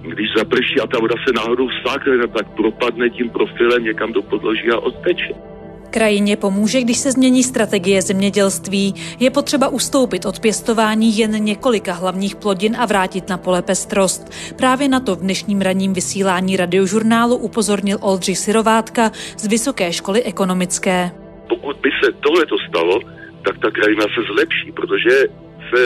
když 0.00 0.28
zaprší 0.36 0.80
a 0.80 0.86
ta 0.86 0.98
voda 1.00 1.14
se 1.26 1.32
náhodou 1.32 1.68
vsákne, 1.68 2.28
tak 2.28 2.54
propadne 2.56 3.10
tím 3.10 3.30
profilem 3.30 3.84
někam 3.84 4.12
do 4.12 4.22
podloží 4.22 4.70
a 4.70 4.78
odteče. 4.78 5.53
Krajině 5.94 6.36
pomůže, 6.36 6.80
když 6.80 6.98
se 6.98 7.12
změní 7.12 7.42
strategie 7.42 8.02
zemědělství. 8.02 8.94
Je 9.20 9.30
potřeba 9.30 9.68
ustoupit 9.68 10.26
od 10.26 10.40
pěstování 10.40 11.18
jen 11.18 11.44
několika 11.44 11.92
hlavních 11.92 12.36
plodin 12.36 12.76
a 12.78 12.86
vrátit 12.86 13.28
na 13.28 13.38
pole 13.38 13.62
pestrost. 13.62 14.22
Právě 14.56 14.88
na 14.88 15.00
to 15.00 15.16
v 15.16 15.20
dnešním 15.20 15.60
ranním 15.60 15.92
vysílání 15.92 16.56
radiožurnálu 16.56 17.36
upozornil 17.36 17.98
Oldřich 18.00 18.38
Sirovátka 18.38 19.10
z 19.38 19.46
Vysoké 19.46 19.92
školy 19.92 20.22
ekonomické. 20.22 21.10
Pokud 21.48 21.76
by 21.76 21.90
se 22.04 22.12
tohle 22.12 22.46
to 22.46 22.56
stalo, 22.68 23.00
tak 23.44 23.54
ta 23.62 23.70
krajina 23.70 24.04
se 24.14 24.20
zlepší, 24.34 24.72
protože 24.72 25.14
se 25.70 25.80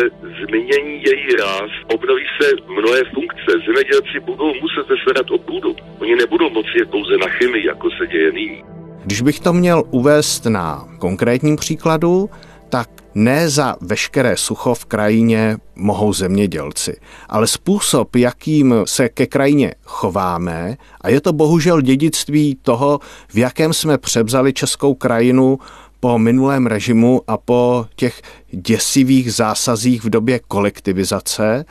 změní 0.44 1.02
její 1.08 1.28
ráz, 1.40 1.70
obnoví 1.94 2.24
se 2.40 2.46
mnohé 2.78 3.00
funkce. 3.14 3.50
Zemědělci 3.66 4.20
budou 4.20 4.54
muset 4.62 4.86
se 4.86 4.94
starat 5.02 5.30
o 5.30 5.38
půdu. 5.38 5.76
Oni 5.98 6.16
nebudou 6.16 6.50
moci 6.50 6.78
je 6.78 6.86
pouze 6.86 7.16
na 7.16 7.28
chemii, 7.28 7.66
jako 7.66 7.88
se 7.90 8.06
děje 8.06 8.32
nyní. 8.32 8.77
Když 9.04 9.20
bych 9.20 9.40
to 9.40 9.52
měl 9.52 9.82
uvést 9.90 10.46
na 10.46 10.88
konkrétním 10.98 11.56
příkladu, 11.56 12.30
tak 12.68 12.90
ne 13.14 13.50
za 13.50 13.76
veškeré 13.80 14.36
sucho 14.36 14.74
v 14.74 14.84
krajině 14.84 15.56
mohou 15.74 16.12
zemědělci, 16.12 16.96
ale 17.28 17.46
způsob, 17.46 18.16
jakým 18.16 18.74
se 18.84 19.08
ke 19.08 19.26
krajině 19.26 19.74
chováme, 19.84 20.76
a 21.00 21.08
je 21.08 21.20
to 21.20 21.32
bohužel 21.32 21.80
dědictví 21.80 22.58
toho, 22.62 23.00
v 23.28 23.36
jakém 23.36 23.72
jsme 23.72 23.98
převzali 23.98 24.52
českou 24.52 24.94
krajinu 24.94 25.58
po 26.00 26.18
minulém 26.18 26.66
režimu 26.66 27.22
a 27.26 27.36
po 27.36 27.86
těch 27.96 28.22
děsivých 28.50 29.34
zásazích 29.34 30.04
v 30.04 30.10
době 30.10 30.40
kolektivizace, 30.48 31.64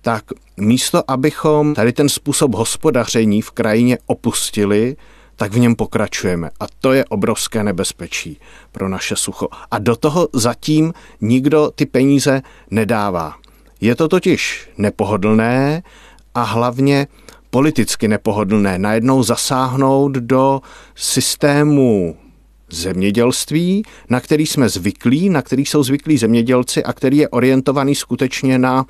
tak 0.00 0.24
místo, 0.56 1.10
abychom 1.10 1.74
tady 1.74 1.92
ten 1.92 2.08
způsob 2.08 2.54
hospodaření 2.54 3.42
v 3.42 3.50
krajině 3.50 3.98
opustili, 4.06 4.96
tak 5.36 5.52
v 5.52 5.58
něm 5.58 5.74
pokračujeme. 5.74 6.50
A 6.60 6.64
to 6.80 6.92
je 6.92 7.04
obrovské 7.04 7.64
nebezpečí 7.64 8.40
pro 8.72 8.88
naše 8.88 9.16
sucho. 9.16 9.48
A 9.70 9.78
do 9.78 9.96
toho 9.96 10.28
zatím 10.32 10.92
nikdo 11.20 11.70
ty 11.74 11.86
peníze 11.86 12.42
nedává. 12.70 13.34
Je 13.80 13.94
to 13.94 14.08
totiž 14.08 14.68
nepohodlné 14.78 15.82
a 16.34 16.42
hlavně 16.42 17.06
politicky 17.50 18.08
nepohodlné. 18.08 18.78
Najednou 18.78 19.22
zasáhnout 19.22 20.12
do 20.12 20.60
systému 20.94 22.16
zemědělství, 22.70 23.82
na 24.08 24.20
který 24.20 24.46
jsme 24.46 24.68
zvyklí, 24.68 25.28
na 25.28 25.42
který 25.42 25.66
jsou 25.66 25.82
zvyklí 25.82 26.18
zemědělci 26.18 26.84
a 26.84 26.92
který 26.92 27.16
je 27.16 27.28
orientovaný 27.28 27.94
skutečně 27.94 28.58
na 28.58 28.84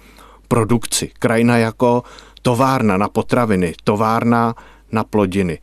produkci. 0.48 1.10
Krajina 1.18 1.58
jako 1.58 2.02
továrna 2.42 2.96
na 2.96 3.08
potraviny, 3.08 3.74
továrna 3.84 4.54
na 4.92 5.04
plodiny. 5.04 5.58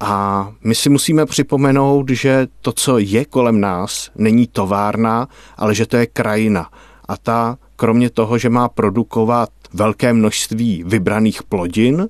A 0.00 0.52
my 0.64 0.74
si 0.74 0.88
musíme 0.88 1.26
připomenout, 1.26 2.08
že 2.08 2.48
to, 2.60 2.72
co 2.72 2.98
je 2.98 3.24
kolem 3.24 3.60
nás, 3.60 4.10
není 4.14 4.46
továrna, 4.46 5.28
ale 5.56 5.74
že 5.74 5.86
to 5.86 5.96
je 5.96 6.06
krajina. 6.06 6.70
A 7.08 7.16
ta, 7.16 7.58
kromě 7.76 8.10
toho, 8.10 8.38
že 8.38 8.50
má 8.50 8.68
produkovat 8.68 9.50
velké 9.72 10.12
množství 10.12 10.84
vybraných 10.86 11.42
plodin, 11.42 12.08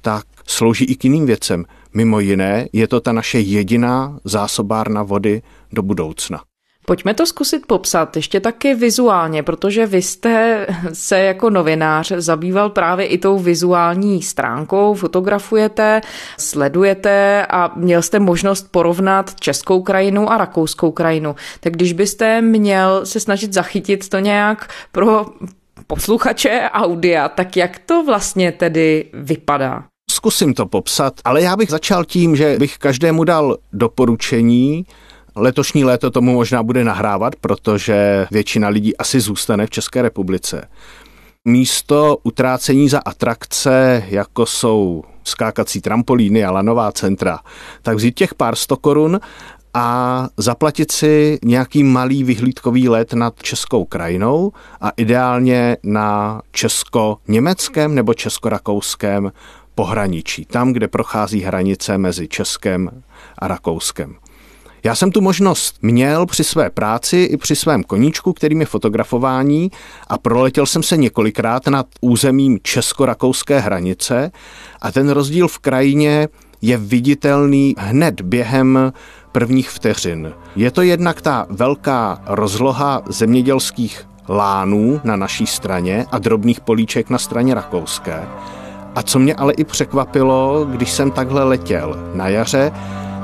tak 0.00 0.26
slouží 0.46 0.84
i 0.84 0.94
k 0.94 1.04
jiným 1.04 1.26
věcem. 1.26 1.64
Mimo 1.94 2.20
jiné 2.20 2.68
je 2.72 2.88
to 2.88 3.00
ta 3.00 3.12
naše 3.12 3.40
jediná 3.40 4.18
zásobárna 4.24 5.02
vody 5.02 5.42
do 5.72 5.82
budoucna. 5.82 6.40
Pojďme 6.86 7.14
to 7.14 7.26
zkusit 7.26 7.66
popsat 7.66 8.16
ještě 8.16 8.40
taky 8.40 8.74
vizuálně, 8.74 9.42
protože 9.42 9.86
vy 9.86 10.02
jste 10.02 10.66
se 10.92 11.18
jako 11.18 11.50
novinář 11.50 12.12
zabýval 12.16 12.70
právě 12.70 13.06
i 13.06 13.18
tou 13.18 13.38
vizuální 13.38 14.22
stránkou, 14.22 14.94
fotografujete, 14.94 16.00
sledujete 16.38 17.46
a 17.46 17.72
měl 17.76 18.02
jste 18.02 18.18
možnost 18.18 18.68
porovnat 18.70 19.34
českou 19.40 19.82
krajinu 19.82 20.32
a 20.32 20.38
rakouskou 20.38 20.90
krajinu. 20.90 21.36
Tak 21.60 21.72
když 21.72 21.92
byste 21.92 22.40
měl 22.40 23.06
se 23.06 23.20
snažit 23.20 23.52
zachytit 23.52 24.08
to 24.08 24.18
nějak 24.18 24.68
pro 24.92 25.26
posluchače 25.86 26.68
audia, 26.72 27.28
tak 27.28 27.56
jak 27.56 27.78
to 27.78 28.04
vlastně 28.04 28.52
tedy 28.52 29.10
vypadá? 29.12 29.84
Zkusím 30.10 30.54
to 30.54 30.66
popsat, 30.66 31.14
ale 31.24 31.42
já 31.42 31.56
bych 31.56 31.70
začal 31.70 32.04
tím, 32.04 32.36
že 32.36 32.56
bych 32.58 32.78
každému 32.78 33.24
dal 33.24 33.56
doporučení, 33.72 34.86
Letošní 35.36 35.84
léto 35.84 36.10
tomu 36.10 36.32
možná 36.32 36.62
bude 36.62 36.84
nahrávat, 36.84 37.36
protože 37.36 38.26
většina 38.30 38.68
lidí 38.68 38.96
asi 38.96 39.20
zůstane 39.20 39.66
v 39.66 39.70
České 39.70 40.02
republice. 40.02 40.68
Místo 41.44 42.18
utrácení 42.22 42.88
za 42.88 42.98
atrakce, 42.98 44.04
jako 44.08 44.46
jsou 44.46 45.04
skákací 45.24 45.80
trampolíny 45.80 46.44
a 46.44 46.50
lanová 46.50 46.92
centra, 46.92 47.38
tak 47.82 47.96
vzít 47.96 48.14
těch 48.14 48.34
pár 48.34 48.56
sto 48.56 48.76
korun 48.76 49.20
a 49.74 50.28
zaplatit 50.36 50.92
si 50.92 51.38
nějaký 51.44 51.84
malý 51.84 52.24
vyhlídkový 52.24 52.88
let 52.88 53.12
nad 53.12 53.42
českou 53.42 53.84
krajinou 53.84 54.52
a 54.80 54.90
ideálně 54.96 55.76
na 55.82 56.42
česko-německém 56.50 57.94
nebo 57.94 58.14
česko-rakouském 58.14 59.32
pohraničí, 59.74 60.44
tam, 60.44 60.72
kde 60.72 60.88
prochází 60.88 61.40
hranice 61.40 61.98
mezi 61.98 62.28
Českem 62.28 63.02
a 63.38 63.48
Rakouskem. 63.48 64.16
Já 64.86 64.94
jsem 64.94 65.10
tu 65.10 65.20
možnost 65.20 65.76
měl 65.82 66.26
při 66.26 66.44
své 66.44 66.70
práci 66.70 67.16
i 67.16 67.36
při 67.36 67.56
svém 67.56 67.82
koníčku, 67.82 68.32
kterým 68.32 68.60
je 68.60 68.66
fotografování 68.66 69.70
a 70.08 70.18
proletěl 70.18 70.66
jsem 70.66 70.82
se 70.82 70.96
několikrát 70.96 71.66
nad 71.66 71.86
územím 72.00 72.58
česko-rakouské 72.62 73.60
hranice 73.60 74.30
a 74.82 74.92
ten 74.92 75.10
rozdíl 75.10 75.48
v 75.48 75.58
krajině 75.58 76.28
je 76.62 76.76
viditelný 76.76 77.74
hned 77.78 78.20
během 78.20 78.92
prvních 79.32 79.70
vteřin. 79.70 80.32
Je 80.56 80.70
to 80.70 80.82
jednak 80.82 81.20
ta 81.20 81.46
velká 81.50 82.22
rozloha 82.26 83.02
zemědělských 83.08 84.08
lánů 84.28 85.00
na 85.04 85.16
naší 85.16 85.46
straně 85.46 86.06
a 86.12 86.18
drobných 86.18 86.60
políček 86.60 87.10
na 87.10 87.18
straně 87.18 87.54
rakouské. 87.54 88.24
A 88.94 89.02
co 89.02 89.18
mě 89.18 89.34
ale 89.34 89.52
i 89.52 89.64
překvapilo, 89.64 90.66
když 90.70 90.90
jsem 90.90 91.10
takhle 91.10 91.44
letěl 91.44 92.10
na 92.14 92.28
jaře, 92.28 92.72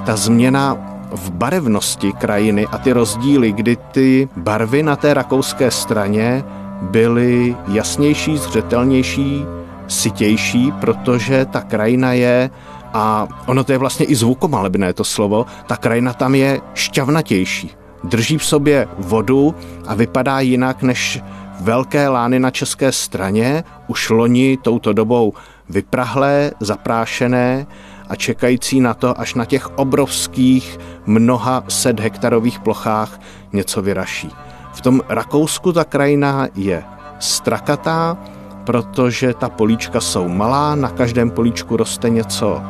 ta 0.06 0.16
změna 0.16 0.90
v 1.12 1.30
barevnosti 1.30 2.12
krajiny 2.12 2.66
a 2.66 2.78
ty 2.78 2.92
rozdíly, 2.92 3.52
kdy 3.52 3.76
ty 3.76 4.28
barvy 4.36 4.82
na 4.82 4.96
té 4.96 5.14
rakouské 5.14 5.70
straně 5.70 6.44
byly 6.82 7.56
jasnější, 7.68 8.38
zřetelnější, 8.38 9.44
sytější, 9.88 10.72
protože 10.72 11.44
ta 11.44 11.60
krajina 11.60 12.12
je 12.12 12.50
a 12.92 13.28
ono 13.46 13.64
to 13.64 13.72
je 13.72 13.78
vlastně 13.78 14.06
i 14.06 14.14
zvukomalebné 14.14 14.92
to 14.92 15.04
slovo, 15.04 15.46
ta 15.66 15.76
krajina 15.76 16.12
tam 16.12 16.34
je 16.34 16.60
šťavnatější. 16.74 17.70
Drží 18.04 18.38
v 18.38 18.44
sobě 18.44 18.88
vodu 18.98 19.54
a 19.86 19.94
vypadá 19.94 20.40
jinak 20.40 20.82
než 20.82 21.20
velké 21.60 22.08
lány 22.08 22.40
na 22.40 22.50
české 22.50 22.92
straně, 22.92 23.64
už 23.86 24.10
loni 24.10 24.58
touto 24.62 24.92
dobou 24.92 25.32
vyprahlé, 25.68 26.50
zaprášené 26.60 27.66
a 28.10 28.16
čekající 28.16 28.80
na 28.80 28.94
to, 28.94 29.20
až 29.20 29.34
na 29.34 29.44
těch 29.44 29.78
obrovských 29.78 30.78
mnoha 31.06 31.64
set 31.68 32.00
hektarových 32.00 32.58
plochách 32.58 33.20
něco 33.52 33.82
vyraší. 33.82 34.30
V 34.72 34.80
tom 34.80 35.00
Rakousku 35.08 35.72
ta 35.72 35.84
krajina 35.84 36.48
je 36.54 36.84
strakatá, 37.18 38.18
protože 38.64 39.34
ta 39.34 39.48
políčka 39.48 40.00
jsou 40.00 40.28
malá, 40.28 40.74
na 40.74 40.88
každém 40.88 41.30
políčku 41.30 41.76
roste 41.76 42.10
něco 42.10 42.62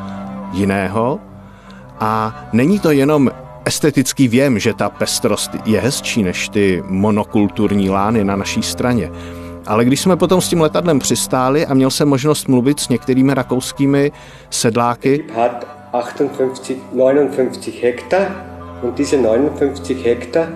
jiného 0.52 1.18
a 2.00 2.44
není 2.52 2.78
to 2.78 2.90
jenom 2.90 3.30
estetický 3.64 4.28
věm, 4.28 4.58
že 4.58 4.74
ta 4.74 4.88
pestrost 4.88 5.50
je 5.64 5.80
hezčí 5.80 6.22
než 6.22 6.48
ty 6.48 6.82
monokulturní 6.86 7.90
lány 7.90 8.24
na 8.24 8.36
naší 8.36 8.62
straně. 8.62 9.10
Ale 9.70 9.84
když 9.84 10.00
jsme 10.00 10.16
potom 10.16 10.40
s 10.40 10.48
tím 10.48 10.60
letadlem 10.60 10.98
přistáli 10.98 11.66
a 11.66 11.74
měl 11.74 11.90
jsem 11.90 12.08
možnost 12.08 12.48
mluvit 12.48 12.80
s 12.80 12.88
některými 12.88 13.34
rakouskými 13.34 14.12
sedláky, 14.50 15.24
58, 15.92 16.28
59 16.96 17.82
hektar 17.82 18.28
und 18.82 18.96
diese 18.96 19.16
59 19.16 20.04
hektar 20.04 20.48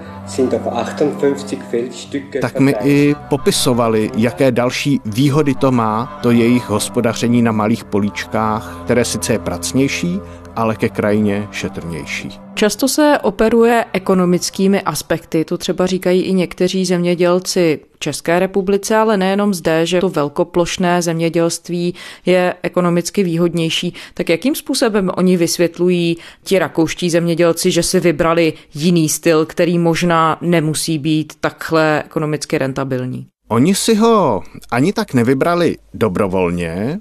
tak 2.41 2.61
mi 2.61 2.75
i 2.85 3.15
popisovali, 3.29 4.11
jaké 4.17 4.53
další 4.53 5.01
výhody 5.05 5.55
to 5.55 5.73
má, 5.73 6.19
to 6.23 6.31
jejich 6.31 6.69
hospodaření 6.69 7.43
na 7.43 7.53
malých 7.53 7.85
políčkách, 7.85 8.81
které 8.85 9.05
sice 9.05 9.33
je 9.33 9.39
pracnější, 9.39 10.21
ale 10.57 10.77
ke 10.77 10.89
krajině 10.89 11.49
šetrnější. 11.51 12.44
Často 12.55 12.89
se 12.89 13.19
operuje 13.23 13.85
ekonomickými 13.93 14.83
aspekty, 14.83 15.45
to 15.45 15.59
třeba 15.59 15.87
říkají 15.87 16.23
i 16.23 16.33
někteří 16.33 16.85
zemědělci 16.85 17.81
České 17.99 18.39
republice, 18.39 18.97
ale 18.97 19.17
nejenom 19.17 19.55
zde, 19.55 19.87
že 19.87 20.01
to 20.01 20.09
velkoplošné 20.09 21.03
zemědělství 21.03 21.95
je 22.27 22.55
ekonomicky 22.63 23.23
výhodnější. 23.23 23.95
Tak 24.15 24.29
jakým 24.29 24.55
způsobem 24.55 25.11
oni 25.17 25.37
vysvětlují 25.37 26.17
ti 26.43 26.59
rakouští 26.59 27.11
zemědělci, 27.11 27.71
že 27.71 27.83
si 27.83 28.01
vybrali 28.01 28.53
jiný 28.75 29.09
styl, 29.09 29.47
který 29.47 29.79
možná 29.79 30.39
nemusí 30.41 30.99
být 30.99 31.33
takhle 31.41 32.03
ekonomicky 32.07 32.59
rentabilní? 32.59 33.27
Oni 33.49 33.75
si 33.75 33.95
ho 33.95 34.43
ani 34.71 34.93
tak 34.93 35.15
nevybrali 35.15 35.77
dobrovolně, 35.95 37.01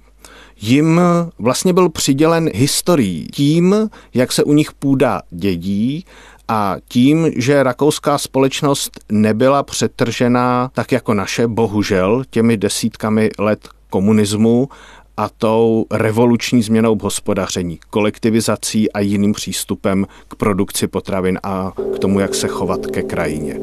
jim 0.63 1.01
vlastně 1.39 1.74
byl 1.74 1.89
přidělen 1.89 2.50
historií 2.53 3.27
tím, 3.34 3.90
jak 4.14 4.31
se 4.31 4.44
u 4.44 4.53
nich 4.53 4.72
půda 4.72 5.22
dědí 5.31 6.05
a 6.48 6.75
tím, 6.88 7.31
že 7.35 7.64
rakouská 7.64 8.18
společnost 8.18 9.00
nebyla 9.11 9.64
přetržena 9.64 10.72
tak 10.74 10.92
jako 10.92 11.14
naše, 11.14 11.48
bohužel, 11.48 12.24
těmi 12.29 12.57
desítkami 12.57 13.29
let 13.40 13.70
komunismu 13.90 14.70
a 15.18 15.29
tou 15.29 15.85
revoluční 15.92 16.64
změnou 16.64 16.98
hospodaření, 17.01 17.79
kolektivizací 17.90 18.92
a 18.92 19.00
jiným 19.00 19.33
přístupem 19.33 20.07
k 20.27 20.35
produkci 20.35 20.88
potravin 20.88 21.40
a 21.44 21.72
k 21.96 22.00
tomu, 22.00 22.20
jak 22.20 22.35
se 22.35 22.48
chovat 22.48 22.88
ke 22.88 23.03
krajině 23.03 23.59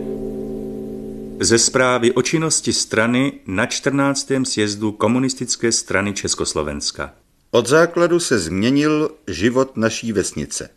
ze 1.42 1.58
zprávy 1.58 2.12
o 2.12 2.22
činnosti 2.22 2.72
strany 2.72 3.32
na 3.46 3.66
14. 3.66 4.28
sjezdu 4.44 4.92
komunistické 4.92 5.72
strany 5.72 6.12
Československa. 6.12 7.12
Od 7.50 7.66
základu 7.68 8.20
se 8.20 8.38
změnil 8.38 9.10
život 9.26 9.76
naší 9.76 10.12
vesnice. 10.12 10.70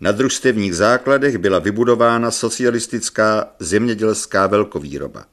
Na 0.00 0.12
družstevních 0.12 0.76
základech 0.76 1.38
byla 1.38 1.58
vybudována 1.58 2.30
socialistická 2.30 3.46
zemědělská 3.58 4.46
velkovýroba. 4.46 5.24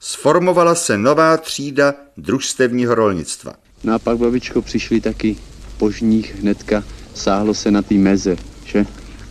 Sformovala 0.00 0.74
se 0.74 0.98
nová 0.98 1.36
třída 1.36 1.94
družstevního 2.16 2.94
rolnictva. 2.94 3.52
No 3.84 3.94
a 3.94 3.98
pak, 3.98 4.18
babičko, 4.18 4.62
přišli 4.62 5.00
taky 5.00 5.36
požních 5.78 6.34
hnedka, 6.34 6.84
sáhlo 7.14 7.54
se 7.54 7.70
na 7.70 7.82
té 7.82 7.94
meze, 7.94 8.36
že? 8.64 8.86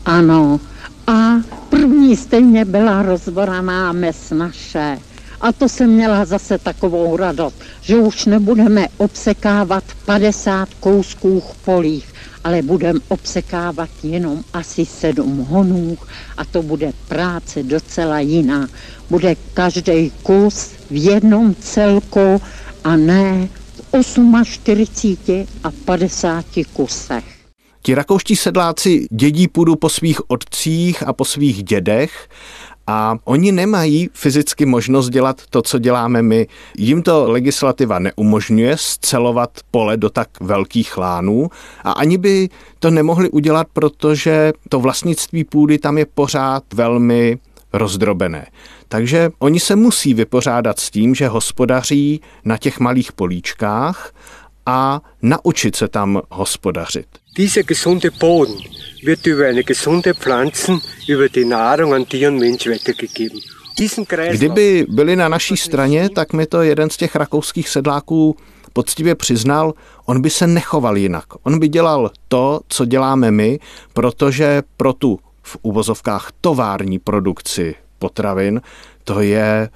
Ano, 0.05 0.59
a 1.07 1.35
první 1.79 2.15
stejně 2.17 2.65
byla 2.65 3.03
rozboraná 3.03 3.91
mes 3.93 4.29
naše. 4.31 4.97
A 5.41 5.51
to 5.51 5.69
jsem 5.69 5.89
měla 5.89 6.25
zase 6.25 6.57
takovou 6.57 7.17
radost, 7.17 7.55
že 7.81 7.95
už 7.95 8.25
nebudeme 8.25 8.87
obsekávat 8.97 9.83
50 10.05 10.69
kousků 10.79 11.43
polích, 11.65 12.13
ale 12.43 12.61
budeme 12.61 12.99
obsekávat 13.07 13.89
jenom 14.03 14.43
asi 14.53 14.85
sedm 14.85 15.37
honů 15.49 15.97
a 16.37 16.45
to 16.45 16.61
bude 16.61 16.91
práce 17.07 17.63
docela 17.63 18.19
jiná. 18.19 18.67
Bude 19.09 19.35
každý 19.53 20.11
kus 20.23 20.71
v 20.91 21.03
jednom 21.03 21.55
celku 21.55 22.41
a 22.83 22.95
ne 22.95 23.49
v 23.91 24.43
48 24.43 25.47
a 25.63 25.71
50 25.85 26.45
kusech. 26.73 27.38
Ti 27.81 27.95
rakouští 27.95 28.35
sedláci 28.35 29.07
dědí 29.11 29.47
půdu 29.47 29.75
po 29.75 29.89
svých 29.89 30.29
otcích 30.29 31.07
a 31.07 31.13
po 31.13 31.25
svých 31.25 31.63
dědech 31.63 32.29
a 32.87 33.17
oni 33.23 33.51
nemají 33.51 34.09
fyzicky 34.13 34.65
možnost 34.65 35.09
dělat 35.09 35.41
to, 35.49 35.61
co 35.61 35.79
děláme 35.79 36.21
my. 36.21 36.47
Jim 36.77 37.03
to 37.03 37.31
legislativa 37.31 37.99
neumožňuje 37.99 38.77
scelovat 38.77 39.49
pole 39.71 39.97
do 39.97 40.09
tak 40.09 40.29
velkých 40.41 40.97
lánů 40.97 41.49
a 41.83 41.91
ani 41.91 42.17
by 42.17 42.49
to 42.79 42.91
nemohli 42.91 43.29
udělat, 43.29 43.67
protože 43.73 44.53
to 44.69 44.79
vlastnictví 44.79 45.43
půdy 45.43 45.77
tam 45.77 45.97
je 45.97 46.05
pořád 46.05 46.63
velmi 46.73 47.37
rozdrobené. 47.73 48.45
Takže 48.87 49.29
oni 49.39 49.59
se 49.59 49.75
musí 49.75 50.13
vypořádat 50.13 50.79
s 50.79 50.89
tím, 50.89 51.15
že 51.15 51.27
hospodaří 51.27 52.21
na 52.45 52.57
těch 52.57 52.79
malých 52.79 53.11
políčkách 53.11 54.13
a 54.69 55.01
naučit 55.21 55.75
se 55.75 55.88
tam 55.88 56.21
hospodařit. 56.32 57.08
Dieser 57.38 57.63
gesunde 57.63 58.10
Boden 58.19 58.55
wird 59.05 59.27
über 59.27 59.45
eine 59.45 59.63
gesunde 59.63 60.13
Pflanzen, 60.13 60.79
über 61.10 61.29
die 61.29 61.45
Nahrung 61.45 61.93
an 61.93 62.05
Tier 62.05 62.29
und 62.29 62.39
Mensch 62.39 62.67
weitergegeben. 62.67 63.39
Kdyby 64.32 64.86
byli 64.89 65.15
na 65.15 65.29
naší 65.29 65.58
straně, 65.58 66.10
tak 66.10 66.34
mi 66.34 66.45
to 66.45 66.62
jeden 66.62 66.89
z 66.89 66.97
těch 66.97 67.15
rakouských 67.15 67.69
sedláků 67.69 68.36
poctivě 68.73 69.15
přiznal, 69.15 69.73
on 70.05 70.21
by 70.21 70.29
se 70.29 70.47
nechoval 70.47 70.97
jinak. 70.97 71.25
On 71.43 71.60
by 71.60 71.67
dělal 71.67 72.12
to, 72.27 72.62
co 72.67 72.86
děláme 72.86 73.32
my, 73.32 73.60
protože 73.93 74.63
pro 74.77 74.93
tu 74.93 75.19
v 75.43 75.58
uvozovkách 75.62 76.32
tovární 76.41 76.99
produkci 76.99 77.75
potravin 77.99 78.62
to 79.03 79.21
je 79.21 79.69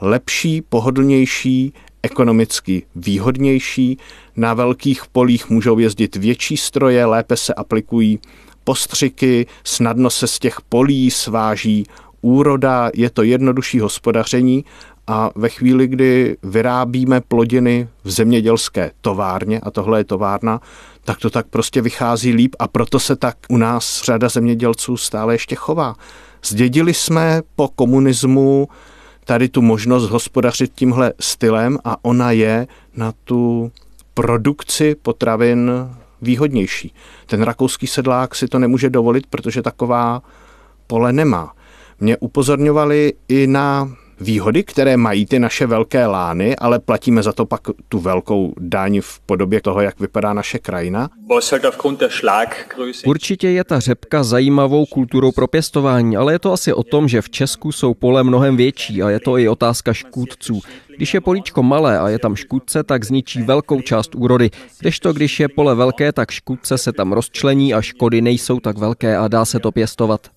lepší, 0.00 0.62
pohodlnější, 0.62 1.72
ekonomicky 2.02 2.82
výhodnější. 2.96 3.98
Na 4.36 4.54
velkých 4.54 5.02
polích 5.12 5.50
můžou 5.50 5.78
jezdit 5.78 6.16
větší 6.16 6.56
stroje, 6.56 7.04
lépe 7.04 7.36
se 7.36 7.54
aplikují 7.54 8.18
postřiky, 8.64 9.46
snadno 9.64 10.10
se 10.10 10.26
z 10.26 10.38
těch 10.38 10.60
polí 10.68 11.10
sváží 11.10 11.86
úroda, 12.20 12.90
je 12.94 13.10
to 13.10 13.22
jednodušší 13.22 13.80
hospodaření 13.80 14.64
a 15.06 15.30
ve 15.34 15.48
chvíli, 15.48 15.86
kdy 15.86 16.36
vyrábíme 16.42 17.20
plodiny 17.20 17.88
v 18.04 18.10
zemědělské 18.10 18.90
továrně, 19.00 19.60
a 19.60 19.70
tohle 19.70 20.00
je 20.00 20.04
továrna, 20.04 20.60
tak 21.04 21.18
to 21.18 21.30
tak 21.30 21.46
prostě 21.46 21.82
vychází 21.82 22.32
líp 22.32 22.56
a 22.58 22.68
proto 22.68 23.00
se 23.00 23.16
tak 23.16 23.36
u 23.48 23.56
nás 23.56 24.02
řada 24.04 24.28
zemědělců 24.28 24.96
stále 24.96 25.34
ještě 25.34 25.54
chová. 25.54 25.94
Zdědili 26.44 26.94
jsme 26.94 27.42
po 27.56 27.68
komunismu 27.68 28.68
tady 29.24 29.48
tu 29.48 29.62
možnost 29.62 30.10
hospodařit 30.10 30.72
tímhle 30.74 31.12
stylem 31.20 31.78
a 31.84 31.96
ona 32.04 32.30
je 32.30 32.66
na 32.96 33.12
tu 33.24 33.72
produkci 34.14 34.94
potravin 34.94 35.70
výhodnější. 36.22 36.94
Ten 37.26 37.42
rakouský 37.42 37.86
sedlák 37.86 38.34
si 38.34 38.48
to 38.48 38.58
nemůže 38.58 38.90
dovolit, 38.90 39.26
protože 39.26 39.62
taková 39.62 40.22
pole 40.86 41.12
nemá. 41.12 41.52
Mě 42.00 42.16
upozorňovali 42.16 43.12
i 43.28 43.46
na 43.46 43.92
výhody, 44.20 44.62
které 44.62 44.96
mají 44.96 45.26
ty 45.26 45.38
naše 45.38 45.66
velké 45.66 46.06
lány, 46.06 46.56
ale 46.56 46.78
platíme 46.78 47.22
za 47.22 47.32
to 47.32 47.46
pak 47.46 47.60
tu 47.88 47.98
velkou 47.98 48.54
daň 48.58 49.00
v 49.00 49.20
podobě 49.20 49.60
toho, 49.60 49.80
jak 49.80 50.00
vypadá 50.00 50.32
naše 50.32 50.58
krajina. 50.58 51.10
Určitě 53.06 53.48
je 53.48 53.64
ta 53.64 53.80
řepka 53.80 54.22
zajímavou 54.22 54.86
kulturou 54.86 55.32
pro 55.32 55.46
pěstování, 55.46 56.16
ale 56.16 56.32
je 56.32 56.38
to 56.38 56.52
asi 56.52 56.72
o 56.72 56.82
tom, 56.82 57.08
že 57.08 57.22
v 57.22 57.30
Česku 57.30 57.72
jsou 57.72 57.94
pole 57.94 58.24
mnohem 58.24 58.56
větší 58.56 59.02
a 59.02 59.10
je 59.10 59.20
to 59.20 59.38
i 59.38 59.48
otázka 59.48 59.92
škůdců. 59.92 60.60
Když 61.00 61.14
je 61.14 61.20
políčko 61.20 61.62
malé 61.62 61.98
a 61.98 62.08
je 62.08 62.18
tam 62.18 62.36
škůdce, 62.36 62.82
tak 62.82 63.04
zničí 63.04 63.42
velkou 63.42 63.80
část 63.80 64.14
úrody. 64.14 64.50
Kdežto 64.78 65.12
když 65.12 65.40
je 65.40 65.48
pole 65.48 65.74
velké, 65.74 66.12
tak 66.12 66.30
škůdce 66.30 66.78
se 66.78 66.92
tam 66.92 67.12
rozčlení 67.12 67.74
a 67.74 67.82
škody 67.82 68.20
nejsou 68.20 68.60
tak 68.60 68.78
velké 68.78 69.16
a 69.16 69.28
dá 69.28 69.44
se 69.44 69.58
to 69.58 69.72
pěstovat. 69.72 70.28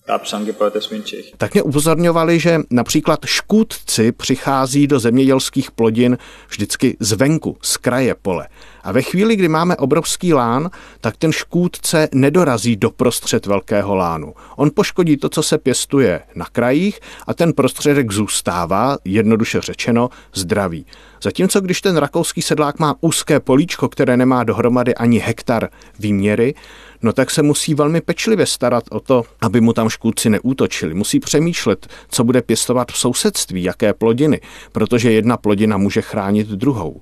Tak 1.36 1.54
mě 1.54 1.62
upozorňovali, 1.62 2.40
že 2.40 2.60
například 2.70 3.20
škůdci 3.24 4.12
přichází 4.12 4.86
do 4.86 4.98
zemědělských 4.98 5.70
plodin 5.70 6.18
vždycky 6.48 6.96
zvenku, 7.00 7.56
z 7.62 7.76
kraje 7.76 8.14
pole. 8.22 8.48
A 8.84 8.92
ve 8.92 9.02
chvíli, 9.02 9.36
kdy 9.36 9.48
máme 9.48 9.76
obrovský 9.76 10.34
lán, 10.34 10.70
tak 11.00 11.16
ten 11.16 11.32
škůdce 11.32 12.08
nedorazí 12.12 12.76
do 12.76 12.90
prostřed 12.90 13.46
velkého 13.46 13.94
lánu. 13.94 14.34
On 14.56 14.70
poškodí 14.74 15.16
to, 15.16 15.28
co 15.28 15.42
se 15.42 15.58
pěstuje 15.58 16.20
na 16.34 16.46
krajích 16.52 17.00
a 17.26 17.34
ten 17.34 17.52
prostředek 17.52 18.12
zůstává, 18.12 18.96
jednoduše 19.04 19.60
řečeno, 19.60 20.10
zdravý. 20.34 20.86
Zatímco 21.22 21.60
když 21.60 21.80
ten 21.80 21.96
rakouský 21.96 22.42
sedlák 22.42 22.78
má 22.78 22.94
úzké 23.00 23.40
políčko, 23.40 23.88
které 23.88 24.16
nemá 24.16 24.44
dohromady 24.44 24.94
ani 24.94 25.18
hektar 25.18 25.68
výměry, 25.98 26.54
no 27.04 27.12
tak 27.12 27.30
se 27.30 27.42
musí 27.42 27.74
velmi 27.74 28.00
pečlivě 28.00 28.46
starat 28.46 28.84
o 28.90 29.00
to, 29.00 29.22
aby 29.40 29.60
mu 29.60 29.72
tam 29.72 29.88
škůdci 29.88 30.30
neútočili. 30.30 30.94
Musí 30.94 31.20
přemýšlet, 31.20 31.86
co 32.08 32.24
bude 32.24 32.42
pěstovat 32.42 32.92
v 32.92 32.98
sousedství, 32.98 33.62
jaké 33.62 33.94
plodiny, 33.94 34.40
protože 34.72 35.12
jedna 35.12 35.36
plodina 35.36 35.76
může 35.76 36.02
chránit 36.02 36.48
druhou. 36.48 37.00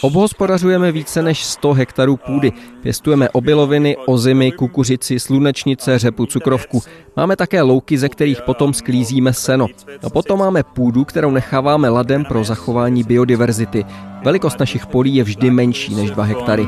Obhospodařujeme 0.00 0.92
více 0.92 1.22
než 1.22 1.44
100 1.44 1.72
hektarů 1.72 2.16
půdy. 2.16 2.52
Pěstujeme 2.82 3.30
obiloviny, 3.30 3.96
ozimy, 4.06 4.52
kukuřici, 4.52 5.20
slunečnice, 5.20 5.98
řepu, 5.98 6.26
cukrovku. 6.26 6.82
Máme 7.16 7.36
také 7.36 7.62
louky, 7.62 7.98
ze 7.98 8.08
kterých 8.08 8.42
potom 8.42 8.74
sklízíme 8.74 9.32
seno. 9.32 9.66
A 10.02 10.10
potom 10.10 10.38
máme 10.38 10.62
půdu, 10.62 11.04
kterou 11.04 11.30
necháváme 11.30 11.88
ladem 11.88 12.24
pro 12.24 12.44
zachování 12.44 13.04
biodiverzity. 13.04 13.84
Velikost 14.24 14.60
našich 14.60 14.86
polí 14.86 15.14
je 15.14 15.24
vždy 15.24 15.50
menší 15.50 15.94
než 15.94 16.10
2 16.10 16.24
hektary. 16.24 16.66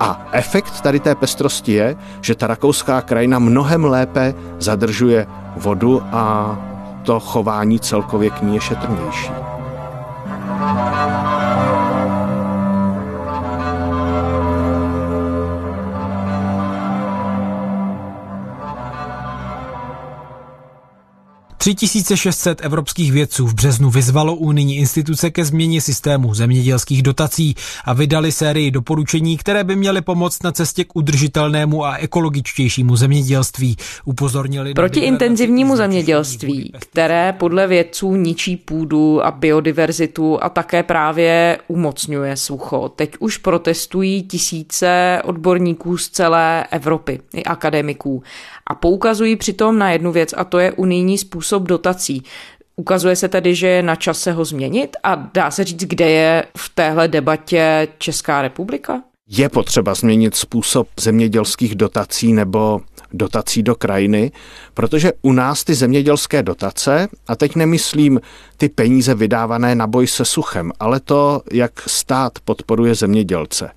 A 0.00 0.26
efekt 0.32 0.80
tady 0.80 1.00
té 1.00 1.14
pestrosti 1.14 1.72
je, 1.72 1.96
že 2.20 2.34
ta 2.34 2.46
rakouská 2.46 3.00
krajina 3.00 3.38
mnohem 3.38 3.84
lépe 3.84 4.34
zadržuje 4.58 5.26
vodu 5.56 6.02
a 6.12 6.56
to 7.02 7.20
chování 7.20 7.80
celkově 7.80 8.30
k 8.30 8.42
ní 8.42 8.54
je 8.54 8.60
šetrnější. 8.60 9.30
3600 21.64 22.64
evropských 22.64 23.12
vědců 23.12 23.46
v 23.46 23.54
březnu 23.54 23.90
vyzvalo 23.90 24.34
unijní 24.34 24.76
instituce 24.76 25.30
ke 25.30 25.44
změně 25.44 25.80
systému 25.80 26.34
zemědělských 26.34 27.02
dotací 27.02 27.54
a 27.84 27.92
vydali 27.92 28.32
sérii 28.32 28.70
doporučení, 28.70 29.36
které 29.36 29.64
by 29.64 29.76
měly 29.76 30.00
pomoct 30.00 30.42
na 30.42 30.52
cestě 30.52 30.84
k 30.84 30.96
udržitelnému 30.96 31.84
a 31.84 31.96
ekologičtějšímu 31.96 32.96
zemědělství. 32.96 33.76
Upozornili 34.04 34.74
proti 34.74 35.00
intenzivnímu 35.00 35.76
zemědělství, 35.76 36.72
které 36.78 37.32
podle 37.38 37.66
vědců 37.66 38.16
ničí 38.16 38.56
půdu 38.56 39.26
a 39.26 39.30
biodiverzitu 39.30 40.44
a 40.44 40.48
také 40.48 40.82
právě 40.82 41.58
umocňuje 41.68 42.36
sucho. 42.36 42.88
Teď 42.88 43.16
už 43.18 43.36
protestují 43.36 44.22
tisíce 44.22 45.20
odborníků 45.24 45.98
z 45.98 46.08
celé 46.08 46.66
Evropy 46.70 47.20
i 47.34 47.44
akademiků 47.44 48.22
a 48.66 48.74
poukazují 48.74 49.36
přitom 49.36 49.78
na 49.78 49.90
jednu 49.90 50.12
věc 50.12 50.34
a 50.36 50.44
to 50.44 50.58
je 50.58 50.72
unijní 50.72 51.18
způsob 51.18 51.53
dotací. 51.62 52.22
Ukazuje 52.76 53.16
se 53.16 53.28
tedy, 53.28 53.54
že 53.54 53.66
je 53.66 53.82
na 53.82 53.96
čase 53.96 54.32
ho 54.32 54.44
změnit 54.44 54.96
a 55.02 55.14
dá 55.14 55.50
se 55.50 55.64
říct, 55.64 55.84
kde 55.84 56.10
je 56.10 56.44
v 56.56 56.68
téhle 56.74 57.08
debatě 57.08 57.88
Česká 57.98 58.42
republika? 58.42 59.02
Je 59.28 59.48
potřeba 59.48 59.94
změnit 59.94 60.34
způsob 60.34 60.88
zemědělských 61.00 61.74
dotací 61.74 62.32
nebo 62.32 62.80
dotací 63.12 63.62
do 63.62 63.74
krajiny, 63.74 64.32
protože 64.74 65.12
u 65.22 65.32
nás 65.32 65.64
ty 65.64 65.74
zemědělské 65.74 66.42
dotace, 66.42 67.08
a 67.28 67.36
teď 67.36 67.56
nemyslím 67.56 68.20
ty 68.56 68.68
peníze 68.68 69.14
vydávané 69.14 69.74
na 69.74 69.86
boj 69.86 70.06
se 70.06 70.24
suchem, 70.24 70.72
ale 70.80 71.00
to, 71.00 71.42
jak 71.52 71.88
stát 71.88 72.32
podporuje 72.44 72.94
zemědělce, 72.94 73.70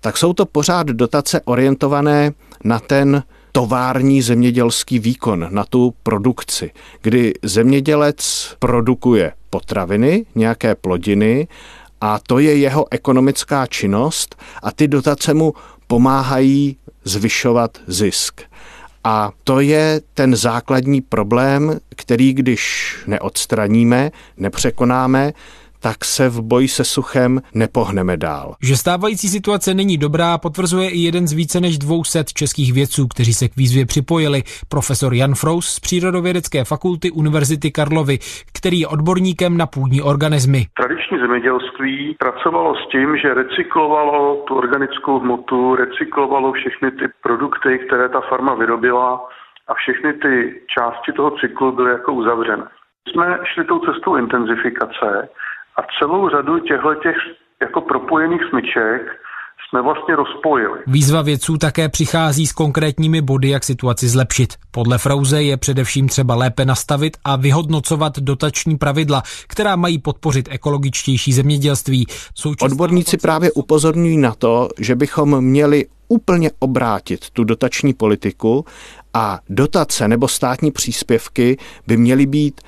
tak 0.00 0.16
jsou 0.16 0.32
to 0.32 0.46
pořád 0.46 0.86
dotace 0.86 1.40
orientované 1.44 2.32
na 2.64 2.78
ten 2.78 3.22
tovární 3.56 4.22
zemědělský 4.22 4.98
výkon, 4.98 5.46
na 5.50 5.64
tu 5.64 5.94
produkci, 6.02 6.70
kdy 7.02 7.34
zemědělec 7.42 8.48
produkuje 8.58 9.32
potraviny, 9.50 10.26
nějaké 10.34 10.74
plodiny 10.74 11.48
a 12.00 12.18
to 12.26 12.38
je 12.38 12.56
jeho 12.56 12.86
ekonomická 12.90 13.66
činnost 13.66 14.36
a 14.62 14.72
ty 14.72 14.88
dotace 14.88 15.34
mu 15.34 15.54
pomáhají 15.86 16.76
zvyšovat 17.04 17.78
zisk. 17.86 18.40
A 19.04 19.30
to 19.44 19.60
je 19.60 20.00
ten 20.14 20.36
základní 20.36 21.00
problém, 21.00 21.80
který 21.96 22.32
když 22.32 22.94
neodstraníme, 23.06 24.10
nepřekonáme, 24.36 25.32
tak 25.86 26.04
se 26.04 26.28
v 26.28 26.38
boji 26.50 26.68
se 26.68 26.84
suchem 26.84 27.30
nepohneme 27.54 28.16
dál. 28.16 28.48
Že 28.68 28.76
stávající 28.76 29.28
situace 29.28 29.74
není 29.74 29.96
dobrá, 29.98 30.38
potvrzuje 30.38 30.86
i 30.90 30.98
jeden 31.08 31.24
z 31.26 31.32
více 31.32 31.60
než 31.60 31.78
200 31.78 32.24
českých 32.42 32.70
vědců, 32.72 33.02
kteří 33.14 33.32
se 33.40 33.48
k 33.48 33.56
výzvě 33.56 33.84
připojili. 33.86 34.42
Profesor 34.68 35.14
Jan 35.14 35.34
Frous 35.34 35.66
z 35.76 35.80
Přírodovědecké 35.80 36.64
fakulty 36.64 37.10
Univerzity 37.10 37.68
Karlovy, 37.70 38.16
který 38.58 38.80
je 38.80 38.88
odborníkem 38.96 39.52
na 39.56 39.66
půdní 39.66 40.00
organismy. 40.02 40.60
Tradiční 40.80 41.16
zemědělství 41.18 42.16
pracovalo 42.24 42.74
s 42.74 42.84
tím, 42.92 43.08
že 43.22 43.34
recyklovalo 43.34 44.44
tu 44.46 44.54
organickou 44.54 45.20
hmotu, 45.20 45.76
recyklovalo 45.76 46.52
všechny 46.52 46.90
ty 46.90 47.04
produkty, 47.22 47.70
které 47.86 48.08
ta 48.08 48.20
farma 48.28 48.54
vyrobila 48.54 49.28
a 49.68 49.74
všechny 49.74 50.12
ty 50.12 50.34
části 50.74 51.12
toho 51.12 51.30
cyklu 51.40 51.72
byly 51.72 51.90
jako 51.90 52.12
uzavřené. 52.12 52.66
Jsme 53.08 53.38
šli 53.44 53.64
tou 53.64 53.78
cestou 53.78 54.16
intenzifikace, 54.16 55.28
a 55.78 55.82
celou 55.98 56.28
řadu 56.28 56.58
těchto 56.58 56.94
těch 56.94 57.16
jako 57.60 57.80
propojených 57.80 58.40
smyček 58.50 59.02
jsme 59.68 59.82
vlastně 59.82 60.16
rozpojili. 60.16 60.78
Výzva 60.86 61.22
vědců 61.22 61.58
také 61.58 61.88
přichází 61.88 62.46
s 62.46 62.52
konkrétními 62.52 63.20
body, 63.22 63.48
jak 63.48 63.64
situaci 63.64 64.08
zlepšit. 64.08 64.54
Podle 64.70 64.98
Frauze 64.98 65.42
je 65.42 65.56
především 65.56 66.08
třeba 66.08 66.34
lépe 66.34 66.64
nastavit 66.64 67.16
a 67.24 67.36
vyhodnocovat 67.36 68.18
dotační 68.18 68.76
pravidla, 68.76 69.22
která 69.48 69.76
mají 69.76 69.98
podpořit 69.98 70.48
ekologičtější 70.50 71.32
zemědělství. 71.32 72.06
Současná 72.34 72.72
Odborníci 72.72 73.16
právě 73.16 73.52
upozorňují 73.52 74.16
na 74.16 74.34
to, 74.34 74.68
že 74.80 74.94
bychom 74.94 75.40
měli 75.40 75.84
úplně 76.08 76.50
obrátit 76.58 77.30
tu 77.30 77.44
dotační 77.44 77.94
politiku 77.94 78.64
a 79.14 79.38
dotace 79.48 80.08
nebo 80.08 80.28
státní 80.28 80.70
příspěvky 80.70 81.56
by 81.86 81.96
měly 81.96 82.26
být 82.26 82.60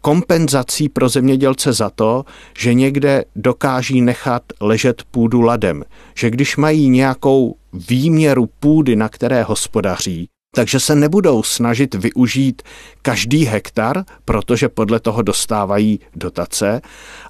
kompenzací 0.00 0.88
pro 0.88 1.08
zemědělce 1.08 1.72
za 1.72 1.90
to, 1.90 2.24
že 2.58 2.74
někde 2.74 3.24
dokáží 3.36 4.00
nechat 4.00 4.42
ležet 4.60 5.02
půdu 5.10 5.40
ladem. 5.40 5.84
Že 6.14 6.30
když 6.30 6.56
mají 6.56 6.88
nějakou 6.88 7.56
výměru 7.72 8.48
půdy, 8.60 8.96
na 8.96 9.08
které 9.08 9.42
hospodaří, 9.42 10.28
takže 10.54 10.80
se 10.80 10.94
nebudou 10.94 11.42
snažit 11.42 11.94
využít 11.94 12.62
každý 13.02 13.44
hektar, 13.44 14.04
protože 14.24 14.68
podle 14.68 15.00
toho 15.00 15.22
dostávají 15.22 16.00
dotace, 16.16 16.80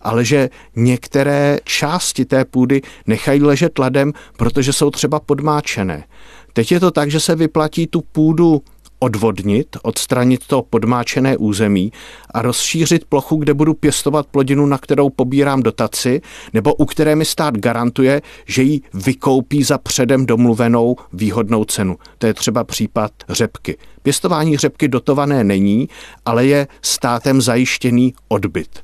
ale 0.03 0.25
že 0.25 0.51
některé 0.77 1.59
části 1.65 2.25
té 2.25 2.45
půdy 2.45 2.83
nechají 3.07 3.43
ležet 3.43 3.79
ladem, 3.79 4.13
protože 4.37 4.73
jsou 4.73 4.91
třeba 4.91 5.21
podmáčené. 5.21 6.05
Teď 6.53 6.73
je 6.73 6.81
to 6.81 6.91
tak, 6.91 7.11
že 7.11 7.21
se 7.21 7.37
vyplatí 7.37 7.87
tu 7.87 8.01
půdu 8.01 8.63
odvodnit, 9.01 9.77
odstranit 9.83 10.47
to 10.47 10.63
podmáčené 10.63 11.37
území 11.37 11.93
a 12.35 12.43
rozšířit 12.43 13.05
plochu, 13.05 13.37
kde 13.37 13.55
budu 13.55 13.75
pěstovat 13.75 14.27
plodinu, 14.27 14.67
na 14.67 14.79
kterou 14.79 15.11
pobírám 15.11 15.63
dotaci, 15.63 16.21
nebo 16.53 16.75
u 16.75 16.85
které 16.85 17.17
mi 17.17 17.25
stát 17.25 17.59
garantuje, 17.59 18.23
že 18.47 18.63
ji 18.63 18.81
vykoupí 18.95 19.63
za 19.63 19.79
předem 19.79 20.27
domluvenou 20.27 20.97
výhodnou 21.13 21.65
cenu. 21.65 21.97
To 22.19 22.27
je 22.27 22.35
třeba 22.35 22.65
případ 22.65 23.13
řepky. 23.29 23.77
Pěstování 24.03 24.57
řepky 24.57 24.89
dotované 24.89 25.45
není, 25.45 25.89
ale 26.27 26.47
je 26.47 26.67
státem 26.83 27.41
zajištěný 27.41 28.15
odbyt. 28.29 28.83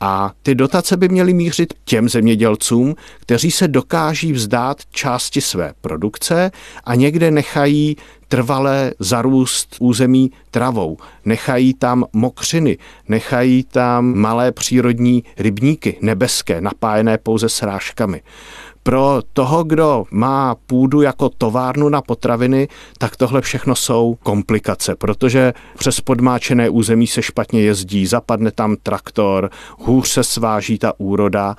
A 0.00 0.32
ty 0.42 0.54
dotace 0.54 0.96
by 0.96 1.08
měly 1.08 1.34
mířit 1.34 1.74
těm 1.84 2.08
zemědělcům, 2.08 2.94
kteří 3.20 3.50
se 3.50 3.68
dokáží 3.68 4.32
vzdát 4.32 4.78
části 4.90 5.40
své 5.40 5.72
produkce 5.80 6.50
a 6.84 6.94
někde 6.94 7.30
nechají 7.30 7.96
trvalé 8.28 8.92
zarůst 8.98 9.76
území 9.80 10.30
travou, 10.50 10.96
nechají 11.24 11.74
tam 11.74 12.04
mokřiny, 12.12 12.78
nechají 13.08 13.64
tam 13.64 14.14
malé 14.14 14.52
přírodní 14.52 15.24
rybníky 15.38 15.98
nebeské, 16.00 16.60
napájené 16.60 17.18
pouze 17.18 17.48
srážkami. 17.48 18.22
Pro 18.82 19.22
toho, 19.32 19.64
kdo 19.64 20.04
má 20.10 20.54
půdu 20.54 21.00
jako 21.02 21.28
továrnu 21.28 21.88
na 21.88 22.02
potraviny, 22.02 22.68
tak 22.98 23.16
tohle 23.16 23.40
všechno 23.40 23.74
jsou 23.74 24.16
komplikace, 24.22 24.96
protože 24.96 25.52
přes 25.78 26.00
podmáčené 26.00 26.70
území 26.70 27.06
se 27.06 27.22
špatně 27.22 27.60
jezdí, 27.60 28.06
zapadne 28.06 28.50
tam 28.50 28.76
traktor, 28.82 29.50
hůř 29.78 30.08
se 30.08 30.24
sváží 30.24 30.78
ta 30.78 30.92
úroda 30.98 31.56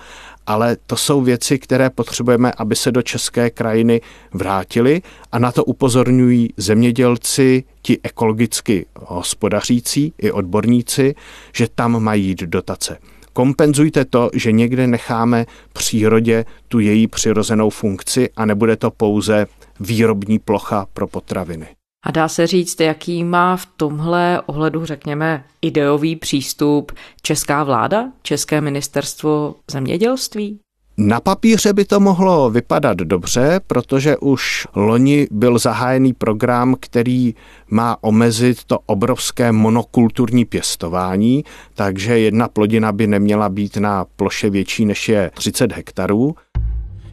ale 0.49 0.77
to 0.87 0.95
jsou 0.95 1.21
věci, 1.21 1.59
které 1.59 1.89
potřebujeme, 1.89 2.51
aby 2.57 2.75
se 2.75 2.91
do 2.91 3.01
české 3.01 3.49
krajiny 3.49 4.01
vrátily 4.33 5.01
a 5.31 5.39
na 5.39 5.51
to 5.51 5.63
upozorňují 5.63 6.49
zemědělci, 6.57 7.63
ti 7.81 7.99
ekologicky 8.03 8.85
hospodařící 8.95 10.13
i 10.17 10.31
odborníci, 10.31 11.15
že 11.55 11.67
tam 11.75 12.03
mají 12.03 12.25
jít 12.25 12.39
dotace. 12.39 12.97
Kompenzujte 13.33 14.05
to, 14.05 14.29
že 14.33 14.51
někde 14.51 14.87
necháme 14.87 15.45
přírodě 15.73 16.45
tu 16.67 16.79
její 16.79 17.07
přirozenou 17.07 17.69
funkci 17.69 18.29
a 18.35 18.45
nebude 18.45 18.75
to 18.75 18.91
pouze 18.91 19.47
výrobní 19.79 20.39
plocha 20.39 20.87
pro 20.93 21.07
potraviny. 21.07 21.67
A 22.03 22.11
dá 22.11 22.27
se 22.27 22.47
říct, 22.47 22.79
jaký 22.79 23.23
má 23.23 23.57
v 23.57 23.65
tomhle 23.65 24.41
ohledu, 24.45 24.85
řekněme, 24.85 25.43
ideový 25.61 26.15
přístup 26.15 26.91
česká 27.21 27.63
vláda, 27.63 28.11
České 28.21 28.61
ministerstvo 28.61 29.55
zemědělství? 29.71 30.59
Na 30.97 31.19
papíře 31.19 31.73
by 31.73 31.85
to 31.85 31.99
mohlo 31.99 32.49
vypadat 32.49 32.97
dobře, 32.97 33.59
protože 33.67 34.17
už 34.17 34.67
loni 34.75 35.27
byl 35.31 35.59
zahájený 35.59 36.13
program, 36.13 36.75
který 36.79 37.35
má 37.69 37.97
omezit 38.01 38.63
to 38.63 38.79
obrovské 38.85 39.51
monokulturní 39.51 40.45
pěstování, 40.45 41.43
takže 41.73 42.19
jedna 42.19 42.47
plodina 42.47 42.91
by 42.91 43.07
neměla 43.07 43.49
být 43.49 43.77
na 43.77 44.05
ploše 44.15 44.49
větší 44.49 44.85
než 44.85 45.09
je 45.09 45.31
30 45.33 45.71
hektarů. 45.71 46.35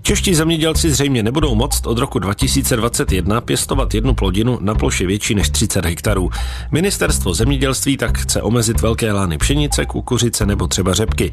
Čeští 0.07 0.35
zemědělci 0.35 0.91
zřejmě 0.91 1.23
nebudou 1.23 1.55
moct 1.55 1.87
od 1.87 1.99
roku 1.99 2.19
2021 2.19 3.41
pěstovat 3.41 3.95
jednu 3.95 4.15
plodinu 4.15 4.59
na 4.61 4.75
ploše 4.75 5.07
větší 5.07 5.35
než 5.35 5.51
30 5.51 5.85
hektarů. 5.85 6.31
Ministerstvo 6.71 7.35
zemědělství 7.35 7.97
tak 7.97 8.19
chce 8.19 8.43
omezit 8.43 8.81
velké 8.81 9.13
lány 9.13 9.39
pšenice, 9.39 9.87
kukuřice 9.87 10.47
nebo 10.47 10.67
třeba 10.67 10.95
řepky. 10.95 11.33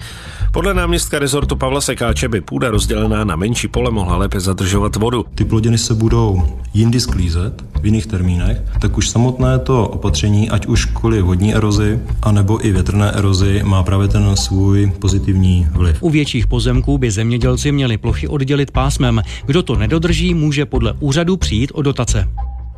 Podle 0.52 0.74
náměstka 0.74 1.20
rezortu 1.20 1.56
Pavla 1.56 1.82
Sekáče 1.82 2.28
by 2.28 2.42
půda 2.42 2.70
rozdělená 2.70 3.24
na 3.24 3.36
menší 3.36 3.68
pole 3.68 3.92
mohla 3.92 4.18
lépe 4.18 4.40
zadržovat 4.40 4.96
vodu. 4.96 5.26
Ty 5.36 5.46
plodiny 5.46 5.78
se 5.78 5.94
budou 5.94 6.44
jindy 6.74 7.00
sklízet 7.00 7.64
v 7.82 7.86
jiných 7.86 8.06
termínech, 8.06 8.62
tak 8.82 8.98
už 8.98 9.10
samotné 9.10 9.60
to 9.60 9.88
opatření, 9.88 10.50
ať 10.50 10.66
už 10.66 10.86
kvůli 10.86 11.22
vodní 11.22 11.56
erozi, 11.56 12.00
anebo 12.22 12.66
i 12.66 12.72
větrné 12.72 13.12
erozi, 13.12 13.62
má 13.64 13.84
právě 13.84 14.08
ten 14.08 14.36
svůj 14.36 14.92
pozitivní 15.00 15.68
vliv. 15.72 15.98
U 16.04 16.10
větších 16.10 16.48
pozemků 16.48 16.98
by 16.98 17.12
zemědělci 17.12 17.72
měli 17.72 17.98
plochy 17.98 18.28
oddělit 18.28 18.62
rozdělit 18.63 18.71
pásmem. 18.71 19.21
Kdo 19.45 19.63
to 19.63 19.76
nedodrží, 19.76 20.34
může 20.34 20.65
podle 20.65 20.93
úřadu 20.99 21.38
přijít 21.38 21.71
o 21.73 21.82
dotace. 21.82 22.30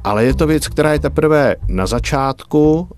Ale 0.03 0.25
je 0.25 0.33
to 0.33 0.47
věc, 0.47 0.67
která 0.67 0.93
je 0.93 0.99
teprve 0.99 1.55
na 1.67 1.85
začátku 1.85 2.89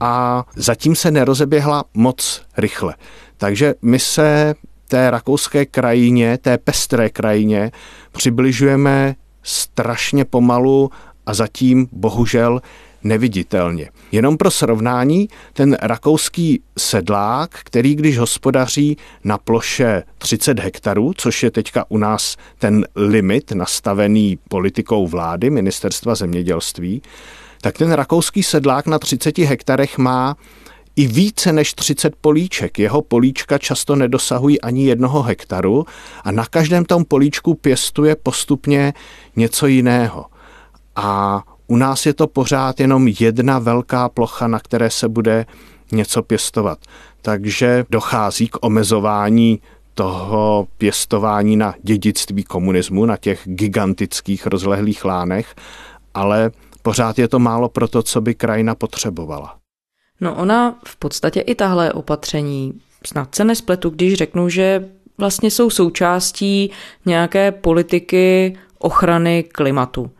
a 0.00 0.44
zatím 0.56 0.96
se 0.96 1.10
nerozeběhla 1.10 1.84
moc 1.94 2.42
rychle. 2.56 2.94
Takže 3.36 3.74
my 3.82 3.98
se 3.98 4.54
té 4.88 5.10
rakouské 5.10 5.66
krajině, 5.66 6.38
té 6.38 6.58
pestré 6.58 7.10
krajině 7.10 7.70
přibližujeme 8.12 9.14
strašně 9.42 10.24
pomalu 10.24 10.90
a 11.26 11.34
zatím 11.34 11.88
bohužel 11.92 12.60
neviditelně. 13.04 13.90
Jenom 14.12 14.36
pro 14.36 14.50
srovnání, 14.50 15.28
ten 15.52 15.76
rakouský 15.82 16.62
sedlák, 16.78 17.50
který 17.64 17.94
když 17.94 18.18
hospodaří 18.18 18.96
na 19.24 19.38
ploše 19.38 20.02
30 20.18 20.58
hektarů, 20.58 21.12
což 21.16 21.42
je 21.42 21.50
teďka 21.50 21.84
u 21.88 21.98
nás 21.98 22.36
ten 22.58 22.86
limit 22.96 23.52
nastavený 23.52 24.38
politikou 24.48 25.06
vlády, 25.06 25.50
ministerstva 25.50 26.14
zemědělství, 26.14 27.02
tak 27.60 27.78
ten 27.78 27.92
rakouský 27.92 28.42
sedlák 28.42 28.86
na 28.86 28.98
30 28.98 29.38
hektarech 29.38 29.98
má 29.98 30.36
i 30.96 31.06
více 31.06 31.52
než 31.52 31.74
30 31.74 32.16
políček. 32.20 32.78
Jeho 32.78 33.02
políčka 33.02 33.58
často 33.58 33.96
nedosahují 33.96 34.60
ani 34.60 34.84
jednoho 34.84 35.22
hektaru 35.22 35.86
a 36.24 36.32
na 36.32 36.46
každém 36.46 36.84
tom 36.84 37.04
políčku 37.04 37.54
pěstuje 37.54 38.16
postupně 38.16 38.92
něco 39.36 39.66
jiného. 39.66 40.26
A 40.96 41.42
u 41.66 41.76
nás 41.76 42.06
je 42.06 42.14
to 42.14 42.26
pořád 42.26 42.80
jenom 42.80 43.08
jedna 43.08 43.58
velká 43.58 44.08
plocha, 44.08 44.46
na 44.46 44.58
které 44.58 44.90
se 44.90 45.08
bude 45.08 45.46
něco 45.92 46.22
pěstovat. 46.22 46.78
Takže 47.22 47.84
dochází 47.90 48.48
k 48.48 48.56
omezování 48.60 49.60
toho 49.94 50.68
pěstování 50.78 51.56
na 51.56 51.74
dědictví 51.82 52.44
komunismu, 52.44 53.06
na 53.06 53.16
těch 53.16 53.42
gigantických 53.44 54.46
rozlehlých 54.46 55.04
lánech, 55.04 55.54
ale 56.14 56.50
pořád 56.82 57.18
je 57.18 57.28
to 57.28 57.38
málo 57.38 57.68
pro 57.68 57.88
to, 57.88 58.02
co 58.02 58.20
by 58.20 58.34
krajina 58.34 58.74
potřebovala. 58.74 59.56
No 60.20 60.34
ona 60.34 60.78
v 60.86 60.96
podstatě 60.96 61.40
i 61.40 61.54
tahle 61.54 61.92
opatření, 61.92 62.72
snad 63.06 63.34
se 63.34 63.44
nespletu, 63.44 63.90
když 63.90 64.14
řeknu, 64.14 64.48
že 64.48 64.88
vlastně 65.18 65.50
jsou 65.50 65.70
součástí 65.70 66.70
nějaké 67.06 67.52
politiky 67.52 68.56
ochrany 68.78 69.42
klimatu 69.42 70.10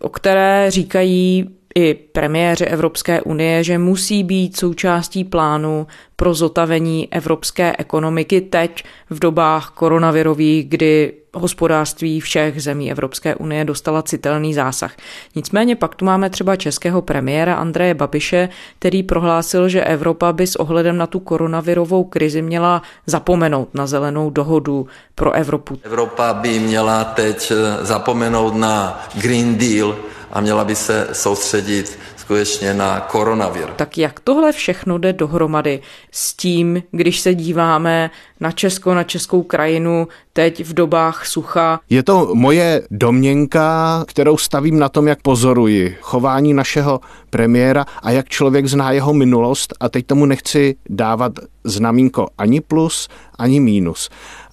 o 0.00 0.08
které 0.08 0.70
říkají 0.70 1.48
i 1.74 1.94
premiéři 1.94 2.64
Evropské 2.64 3.22
unie, 3.22 3.64
že 3.64 3.78
musí 3.78 4.24
být 4.24 4.56
součástí 4.56 5.24
plánu 5.24 5.86
pro 6.16 6.34
zotavení 6.34 7.08
evropské 7.10 7.72
ekonomiky 7.78 8.40
teď 8.40 8.84
v 9.10 9.18
dobách 9.18 9.70
koronavirových, 9.70 10.68
kdy 10.68 11.12
hospodářství 11.34 12.20
všech 12.20 12.62
zemí 12.62 12.90
Evropské 12.90 13.34
unie 13.34 13.64
dostala 13.64 14.02
citelný 14.02 14.54
zásah. 14.54 14.92
Nicméně 15.36 15.76
pak 15.76 15.94
tu 15.94 16.04
máme 16.04 16.30
třeba 16.30 16.56
českého 16.56 17.02
premiéra 17.02 17.54
Andreje 17.54 17.94
Babiše, 17.94 18.48
který 18.78 19.02
prohlásil, 19.02 19.68
že 19.68 19.84
Evropa 19.84 20.32
by 20.32 20.46
s 20.46 20.56
ohledem 20.56 20.96
na 20.96 21.06
tu 21.06 21.20
koronavirovou 21.20 22.04
krizi 22.04 22.42
měla 22.42 22.82
zapomenout 23.06 23.74
na 23.74 23.86
zelenou 23.86 24.30
dohodu 24.30 24.86
pro 25.14 25.32
Evropu. 25.32 25.78
Evropa 25.82 26.34
by 26.34 26.58
měla 26.58 27.04
teď 27.04 27.52
zapomenout 27.80 28.54
na 28.54 29.00
Green 29.20 29.58
Deal 29.58 29.96
a 30.32 30.40
měla 30.40 30.64
by 30.64 30.74
se 30.74 31.08
soustředit 31.12 31.98
skutečně 32.16 32.74
na 32.74 33.00
koronavir. 33.00 33.68
Tak 33.76 33.98
jak 33.98 34.20
tohle 34.20 34.52
všechno 34.52 34.98
jde 34.98 35.12
dohromady 35.12 35.80
s 36.10 36.34
tím, 36.34 36.82
když 36.90 37.20
se 37.20 37.34
díváme 37.34 38.10
na 38.40 38.52
Česko, 38.52 38.94
na 38.94 39.04
českou 39.04 39.42
krajinu 39.42 40.08
teď 40.32 40.64
v 40.64 40.74
dobách 40.74 41.26
sucha? 41.26 41.80
Je 41.90 42.02
to 42.02 42.34
moje 42.34 42.82
domněnka, 42.90 44.04
kterou 44.08 44.36
stavím 44.36 44.78
na 44.78 44.88
tom, 44.88 45.08
jak 45.08 45.22
pozoruji 45.22 45.96
chování 46.00 46.54
našeho 46.54 47.00
premiéra 47.30 47.86
a 48.02 48.10
jak 48.10 48.28
člověk 48.28 48.66
zná 48.66 48.92
jeho 48.92 49.14
minulost 49.14 49.74
a 49.80 49.88
teď 49.88 50.06
tomu 50.06 50.26
nechci 50.26 50.76
dávat 50.88 51.32
znamínko 51.64 52.26
ani 52.38 52.60
plus, 52.60 53.08
ani 53.38 53.60
mínus. 53.60 54.10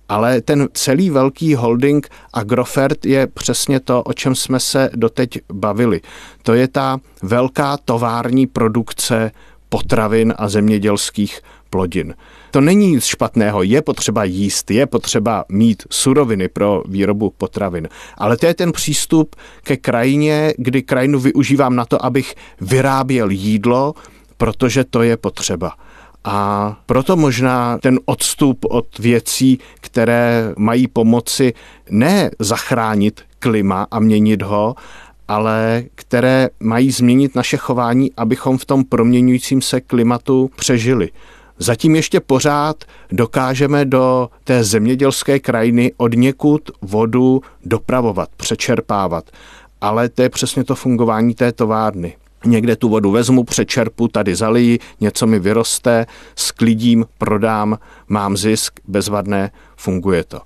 Ale 0.09 0.41
ten 0.41 0.67
celý 0.73 1.09
velký 1.09 1.55
holding 1.55 2.07
Agrofert 2.33 3.05
je 3.05 3.27
přesně 3.27 3.79
to, 3.79 4.03
o 4.03 4.13
čem 4.13 4.35
jsme 4.35 4.59
se 4.59 4.89
doteď 4.95 5.39
bavili. 5.53 6.01
To 6.43 6.53
je 6.53 6.67
ta 6.67 6.97
velká 7.23 7.77
tovární 7.77 8.47
produkce 8.47 9.31
potravin 9.69 10.33
a 10.37 10.49
zemědělských 10.49 11.41
plodin. 11.69 12.13
To 12.51 12.61
není 12.61 12.91
nic 12.91 13.05
špatného, 13.05 13.63
je 13.63 13.81
potřeba 13.81 14.23
jíst, 14.23 14.71
je 14.71 14.85
potřeba 14.85 15.45
mít 15.49 15.83
suroviny 15.91 16.47
pro 16.47 16.83
výrobu 16.87 17.33
potravin. 17.37 17.89
Ale 18.17 18.37
to 18.37 18.45
je 18.45 18.53
ten 18.53 18.71
přístup 18.71 19.35
ke 19.63 19.77
krajině, 19.77 20.53
kdy 20.57 20.81
krajinu 20.81 21.19
využívám 21.19 21.75
na 21.75 21.85
to, 21.85 22.05
abych 22.05 22.35
vyráběl 22.61 23.29
jídlo, 23.29 23.93
protože 24.37 24.83
to 24.83 25.01
je 25.01 25.17
potřeba. 25.17 25.73
A 26.29 26.77
proto 26.85 27.15
možná 27.15 27.77
ten 27.77 27.99
odstup 28.05 28.65
od 28.69 28.99
věcí, 28.99 29.59
které 29.81 30.53
mají 30.57 30.87
pomoci 30.87 31.53
ne 31.89 32.31
zachránit 32.39 33.21
klima 33.39 33.87
a 33.91 33.99
měnit 33.99 34.41
ho, 34.41 34.75
ale 35.27 35.83
které 35.95 36.49
mají 36.59 36.91
změnit 36.91 37.35
naše 37.35 37.57
chování, 37.57 38.11
abychom 38.17 38.57
v 38.57 38.65
tom 38.65 38.83
proměňujícím 38.83 39.61
se 39.61 39.81
klimatu 39.81 40.49
přežili. 40.55 41.09
Zatím 41.59 41.95
ještě 41.95 42.19
pořád 42.19 42.83
dokážeme 43.11 43.85
do 43.85 44.29
té 44.43 44.63
zemědělské 44.63 45.39
krajiny 45.39 45.91
od 45.97 46.13
někud 46.15 46.71
vodu 46.81 47.41
dopravovat, 47.65 48.29
přečerpávat. 48.37 49.31
Ale 49.81 50.09
to 50.09 50.21
je 50.21 50.29
přesně 50.29 50.63
to 50.63 50.75
fungování 50.75 51.33
té 51.33 51.51
továrny. 51.51 52.15
Někde 52.45 52.75
tu 52.75 52.89
vodu 52.89 53.11
vezmu, 53.11 53.43
přečerpu, 53.43 54.07
tady 54.07 54.35
zaliji, 54.35 54.79
něco 54.99 55.27
mi 55.27 55.39
vyroste, 55.39 56.05
sklidím, 56.35 57.05
prodám, 57.17 57.79
mám 58.07 58.37
zisk, 58.37 58.79
bezvadné, 58.87 59.51
funguje 59.75 60.23
to. 60.23 60.39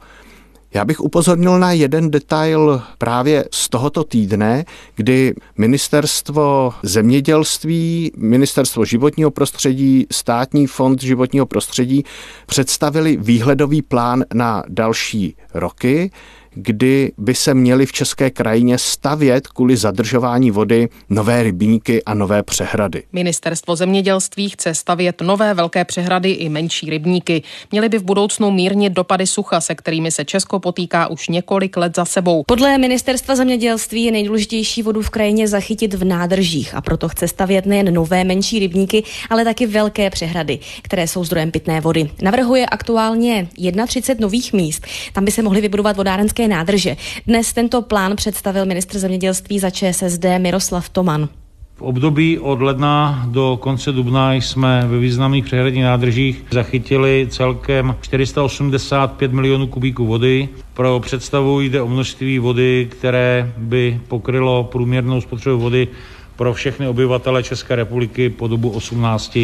Já 0.73 0.85
bych 0.85 0.99
upozornil 0.99 1.59
na 1.59 1.71
jeden 1.71 2.11
detail 2.11 2.81
právě 2.97 3.45
z 3.51 3.69
tohoto 3.69 4.03
týdne, 4.03 4.65
kdy 4.95 5.33
ministerstvo 5.57 6.73
zemědělství, 6.83 8.11
ministerstvo 8.17 8.85
životního 8.85 9.31
prostředí, 9.31 10.07
státní 10.11 10.67
fond 10.67 11.01
životního 11.01 11.45
prostředí 11.45 12.03
představili 12.45 13.17
výhledový 13.17 13.81
plán 13.81 14.23
na 14.33 14.63
další 14.67 15.35
roky, 15.53 16.11
kdy 16.53 17.11
by 17.17 17.35
se 17.35 17.53
měly 17.53 17.85
v 17.85 17.91
české 17.91 18.29
krajině 18.29 18.77
stavět 18.77 19.47
kvůli 19.47 19.77
zadržování 19.77 20.51
vody 20.51 20.89
nové 21.09 21.43
rybníky 21.43 22.03
a 22.03 22.13
nové 22.13 22.43
přehrady. 22.43 23.03
Ministerstvo 23.13 23.75
zemědělství 23.75 24.49
chce 24.49 24.73
stavět 24.73 25.21
nové 25.21 25.53
velké 25.53 25.85
přehrady 25.85 26.31
i 26.31 26.49
menší 26.49 26.89
rybníky. 26.89 27.43
Měly 27.71 27.89
by 27.89 27.97
v 27.97 28.03
budoucnu 28.03 28.51
mírnit 28.51 28.93
dopady 28.93 29.27
sucha, 29.27 29.61
se 29.61 29.75
kterými 29.75 30.11
se 30.11 30.25
Česko 30.25 30.59
potýká 30.59 31.07
už 31.07 31.27
několik 31.27 31.77
let 31.77 31.95
za 31.95 32.05
sebou. 32.05 32.43
Podle 32.47 32.77
ministerstva 32.77 33.35
zemědělství 33.35 34.03
je 34.03 34.11
nejdůležitější 34.11 34.83
vodu 34.83 35.01
v 35.01 35.09
krajině 35.09 35.47
zachytit 35.47 35.93
v 35.93 36.03
nádržích 36.03 36.75
a 36.75 36.81
proto 36.81 37.09
chce 37.09 37.27
stavět 37.27 37.65
nejen 37.65 37.93
nové 37.93 38.23
menší 38.23 38.59
rybníky, 38.59 39.03
ale 39.29 39.43
taky 39.43 39.67
velké 39.67 40.09
přehrady, 40.09 40.59
které 40.81 41.07
jsou 41.07 41.23
zdrojem 41.23 41.51
pitné 41.51 41.81
vody. 41.81 42.09
Navrhuje 42.21 42.65
aktuálně 42.65 43.47
31 43.87 44.21
nových 44.21 44.53
míst. 44.53 44.87
Tam 45.13 45.25
by 45.25 45.31
se 45.31 45.41
mohly 45.41 45.61
vybudovat 45.61 45.97
vodárenské 45.97 46.40
České 46.41 46.55
nádrže. 46.55 46.97
Dnes 47.27 47.53
tento 47.53 47.81
plán 47.81 48.15
představil 48.15 48.65
ministr 48.65 48.99
zemědělství 48.99 49.59
za 49.59 49.69
ČSSD 49.69 50.25
Miroslav 50.37 50.89
Toman. 50.89 51.29
V 51.75 51.81
období 51.81 52.39
od 52.39 52.61
ledna 52.61 53.25
do 53.29 53.57
konce 53.61 53.91
dubna 53.91 54.33
jsme 54.33 54.83
ve 54.87 54.99
významných 54.99 55.45
přehradních 55.45 55.83
nádržích 55.83 56.43
zachytili 56.51 57.27
celkem 57.29 57.95
485 58.01 59.33
milionů 59.33 59.67
kubíků 59.67 60.05
vody. 60.05 60.49
Pro 60.73 60.99
představu 60.99 61.61
jde 61.61 61.81
o 61.81 61.87
množství 61.87 62.39
vody, 62.39 62.87
které 62.91 63.53
by 63.57 63.99
pokrylo 64.07 64.63
průměrnou 64.63 65.21
spotřebu 65.21 65.59
vody 65.59 65.87
pro 66.35 66.53
všechny 66.53 66.87
obyvatele 66.87 67.43
České 67.43 67.75
republiky 67.75 68.29
po 68.29 68.47
dobu 68.47 68.69
18 68.69 69.37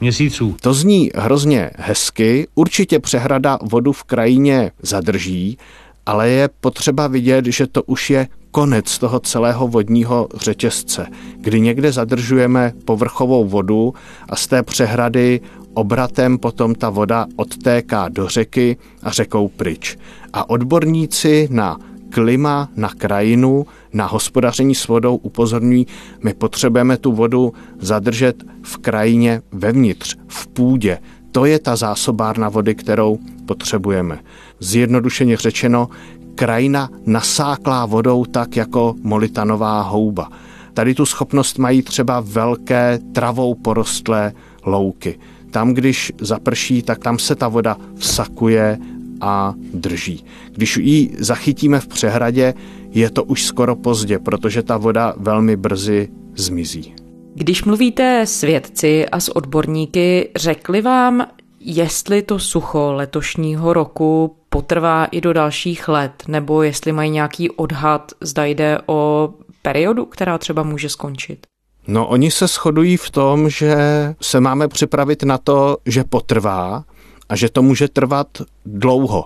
měsíců. 0.00 0.56
To 0.60 0.74
zní 0.74 1.10
hrozně 1.14 1.70
hezky. 1.78 2.46
Určitě 2.54 2.98
přehrada 2.98 3.58
vodu 3.62 3.92
v 3.92 4.04
krajině 4.04 4.70
zadrží, 4.82 5.58
ale 6.06 6.28
je 6.28 6.48
potřeba 6.60 7.06
vidět, 7.06 7.46
že 7.46 7.66
to 7.66 7.82
už 7.82 8.10
je 8.10 8.28
konec 8.50 8.98
toho 8.98 9.20
celého 9.20 9.68
vodního 9.68 10.28
řetězce, 10.34 11.06
kdy 11.36 11.60
někde 11.60 11.92
zadržujeme 11.92 12.72
povrchovou 12.84 13.44
vodu 13.44 13.94
a 14.28 14.36
z 14.36 14.46
té 14.46 14.62
přehrady 14.62 15.40
obratem 15.74 16.38
potom 16.38 16.74
ta 16.74 16.90
voda 16.90 17.26
odtéká 17.36 18.08
do 18.08 18.28
řeky 18.28 18.76
a 19.02 19.10
řekou 19.10 19.48
pryč. 19.48 19.96
A 20.32 20.50
odborníci 20.50 21.48
na 21.50 21.78
klima, 22.10 22.68
na 22.76 22.88
krajinu, 22.88 23.66
na 23.92 24.06
hospodaření 24.06 24.74
s 24.74 24.88
vodou 24.88 25.16
upozorňují, 25.16 25.86
my 26.24 26.34
potřebujeme 26.34 26.96
tu 26.96 27.12
vodu 27.12 27.52
zadržet 27.78 28.44
v 28.62 28.78
krajině 28.78 29.42
vevnitř, 29.52 30.16
v 30.28 30.46
půdě. 30.46 30.98
To 31.32 31.44
je 31.44 31.58
ta 31.58 31.76
zásobárna 31.76 32.48
vody, 32.48 32.74
kterou 32.74 33.18
potřebujeme 33.46 34.18
zjednodušeně 34.60 35.36
řečeno, 35.36 35.88
krajina 36.34 36.90
nasáklá 37.06 37.86
vodou 37.86 38.24
tak 38.24 38.56
jako 38.56 38.94
molitanová 39.02 39.82
houba. 39.82 40.28
Tady 40.74 40.94
tu 40.94 41.06
schopnost 41.06 41.58
mají 41.58 41.82
třeba 41.82 42.20
velké 42.20 42.98
travou 43.12 43.54
porostlé 43.54 44.32
louky. 44.64 45.18
Tam, 45.50 45.74
když 45.74 46.12
zaprší, 46.20 46.82
tak 46.82 46.98
tam 46.98 47.18
se 47.18 47.34
ta 47.34 47.48
voda 47.48 47.76
vsakuje 47.94 48.78
a 49.20 49.54
drží. 49.74 50.24
Když 50.52 50.76
ji 50.76 51.16
zachytíme 51.18 51.80
v 51.80 51.86
přehradě, 51.86 52.54
je 52.90 53.10
to 53.10 53.24
už 53.24 53.44
skoro 53.44 53.76
pozdě, 53.76 54.18
protože 54.18 54.62
ta 54.62 54.76
voda 54.76 55.14
velmi 55.16 55.56
brzy 55.56 56.08
zmizí. 56.36 57.01
Když 57.34 57.64
mluvíte 57.64 58.20
s 58.26 58.40
vědci 58.40 59.08
a 59.08 59.20
s 59.20 59.36
odborníky, 59.36 60.30
řekli 60.36 60.80
vám, 60.80 61.26
jestli 61.60 62.22
to 62.22 62.38
sucho 62.38 62.92
letošního 62.92 63.72
roku 63.72 64.36
potrvá 64.48 65.04
i 65.04 65.20
do 65.20 65.32
dalších 65.32 65.88
let, 65.88 66.22
nebo 66.28 66.62
jestli 66.62 66.92
mají 66.92 67.10
nějaký 67.10 67.50
odhad, 67.50 68.12
zda 68.20 68.44
jde 68.44 68.78
o 68.86 69.30
periodu, 69.62 70.04
která 70.04 70.38
třeba 70.38 70.62
může 70.62 70.88
skončit? 70.88 71.46
No, 71.86 72.06
oni 72.06 72.30
se 72.30 72.46
shodují 72.46 72.96
v 72.96 73.10
tom, 73.10 73.50
že 73.50 73.76
se 74.20 74.40
máme 74.40 74.68
připravit 74.68 75.22
na 75.22 75.38
to, 75.38 75.76
že 75.86 76.04
potrvá 76.04 76.84
a 77.28 77.36
že 77.36 77.48
to 77.48 77.62
může 77.62 77.88
trvat 77.88 78.28
dlouho. 78.66 79.24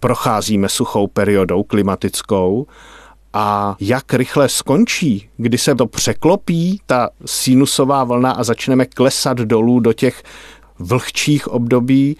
Procházíme 0.00 0.68
suchou 0.68 1.06
periodou 1.06 1.62
klimatickou 1.62 2.66
a 3.38 3.76
jak 3.80 4.14
rychle 4.14 4.48
skončí, 4.48 5.28
kdy 5.36 5.58
se 5.58 5.74
to 5.74 5.86
překlopí, 5.86 6.80
ta 6.86 7.08
sinusová 7.26 8.04
vlna 8.04 8.30
a 8.30 8.44
začneme 8.44 8.86
klesat 8.86 9.38
dolů 9.38 9.80
do 9.80 9.92
těch 9.92 10.22
vlhčích 10.78 11.48
období, 11.48 12.16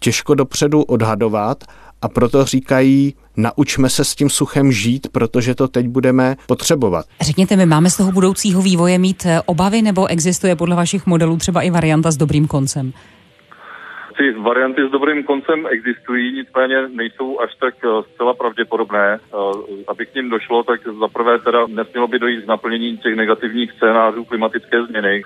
těžko 0.00 0.34
dopředu 0.34 0.82
odhadovat 0.82 1.64
a 2.02 2.08
proto 2.08 2.44
říkají, 2.44 3.14
naučme 3.36 3.90
se 3.90 4.04
s 4.04 4.14
tím 4.14 4.30
suchem 4.30 4.72
žít, 4.72 5.06
protože 5.12 5.54
to 5.54 5.68
teď 5.68 5.88
budeme 5.88 6.36
potřebovat. 6.46 7.06
Řekněte 7.20 7.56
mi, 7.56 7.66
máme 7.66 7.90
z 7.90 7.96
toho 7.96 8.12
budoucího 8.12 8.62
vývoje 8.62 8.98
mít 8.98 9.26
eh, 9.26 9.40
obavy 9.46 9.82
nebo 9.82 10.06
existuje 10.06 10.56
podle 10.56 10.76
vašich 10.76 11.06
modelů 11.06 11.36
třeba 11.36 11.62
i 11.62 11.70
varianta 11.70 12.10
s 12.10 12.16
dobrým 12.16 12.46
koncem? 12.46 12.92
Ty 14.16 14.32
varianty 14.32 14.88
s 14.88 14.90
dobrým 14.90 15.24
koncem 15.24 15.66
existují, 15.70 16.32
nicméně 16.32 16.88
nejsou 16.88 17.40
až 17.40 17.54
tak 17.54 17.74
eh, 17.84 17.88
zcela 18.14 18.34
pravděpodobné. 18.34 19.18
Eh, 19.18 19.36
aby 19.88 20.06
k 20.06 20.14
ním 20.14 20.30
došlo, 20.30 20.62
tak 20.62 20.80
zaprvé 21.00 21.38
teda 21.38 21.66
nesmělo 21.66 22.06
by 22.06 22.18
dojít 22.18 22.44
k 22.44 22.46
naplnění 22.46 22.98
těch 22.98 23.16
negativních 23.16 23.72
scénářů 23.72 24.24
klimatické 24.24 24.82
změny. 24.82 25.22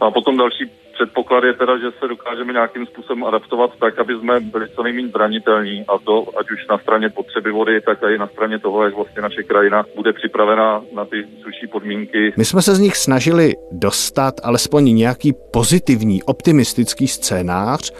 A 0.00 0.10
potom 0.10 0.36
další 0.36 0.70
předpoklad 0.96 1.44
je 1.44 1.54
teda, 1.54 1.78
že 1.78 1.90
se 1.98 2.08
dokážeme 2.08 2.52
nějakým 2.52 2.86
způsobem 2.86 3.24
adaptovat 3.24 3.70
tak, 3.80 3.98
aby 3.98 4.12
jsme 4.18 4.40
byli 4.40 4.68
co 4.68 4.82
nejméně 4.82 5.08
zranitelní 5.08 5.84
a 5.88 5.98
to 5.98 6.24
ať 6.38 6.50
už 6.50 6.66
na 6.70 6.78
straně 6.78 7.08
potřeby 7.10 7.50
vody, 7.50 7.80
tak 7.80 7.98
i 8.02 8.18
na 8.18 8.26
straně 8.26 8.58
toho, 8.58 8.84
jak 8.84 8.94
vlastně 8.94 9.22
naše 9.22 9.42
krajina 9.42 9.84
bude 9.96 10.12
připravena 10.12 10.82
na 10.94 11.04
ty 11.04 11.24
suší 11.42 11.66
podmínky. 11.66 12.32
My 12.36 12.44
jsme 12.44 12.62
se 12.62 12.74
z 12.74 12.80
nich 12.80 12.96
snažili 12.96 13.54
dostat 13.72 14.34
alespoň 14.42 14.84
nějaký 14.94 15.32
pozitivní, 15.52 16.22
optimistický 16.22 17.08
scénář, 17.08 17.92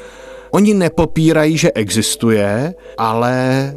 Oni 0.51 0.75
nepopírají, 0.75 1.59
že 1.59 1.73
existuje, 1.73 2.75
ale 2.99 3.35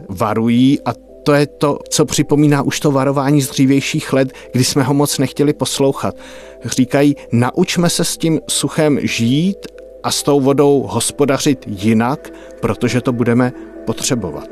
varují 0.09 0.79
a 0.85 1.08
to 1.29 1.35
je 1.35 1.47
to, 1.47 1.79
co 1.89 2.05
připomíná 2.05 2.61
už 2.61 2.79
to 2.79 2.91
varování 2.91 3.41
z 3.41 3.49
dřívějších 3.49 4.13
let, 4.13 4.33
kdy 4.53 4.63
jsme 4.63 4.83
ho 4.83 4.93
moc 4.93 5.17
nechtěli 5.17 5.53
poslouchat. 5.53 6.15
Říkají, 6.65 7.15
naučme 7.31 7.89
se 7.89 8.05
s 8.05 8.17
tím 8.17 8.39
suchem 8.49 8.99
žít 9.01 9.57
a 10.03 10.11
s 10.11 10.23
tou 10.23 10.39
vodou 10.41 10.85
hospodařit 10.89 11.65
jinak, 11.67 12.29
protože 12.61 13.01
to 13.01 13.13
budeme 13.13 13.51
potřebovat. 13.85 14.47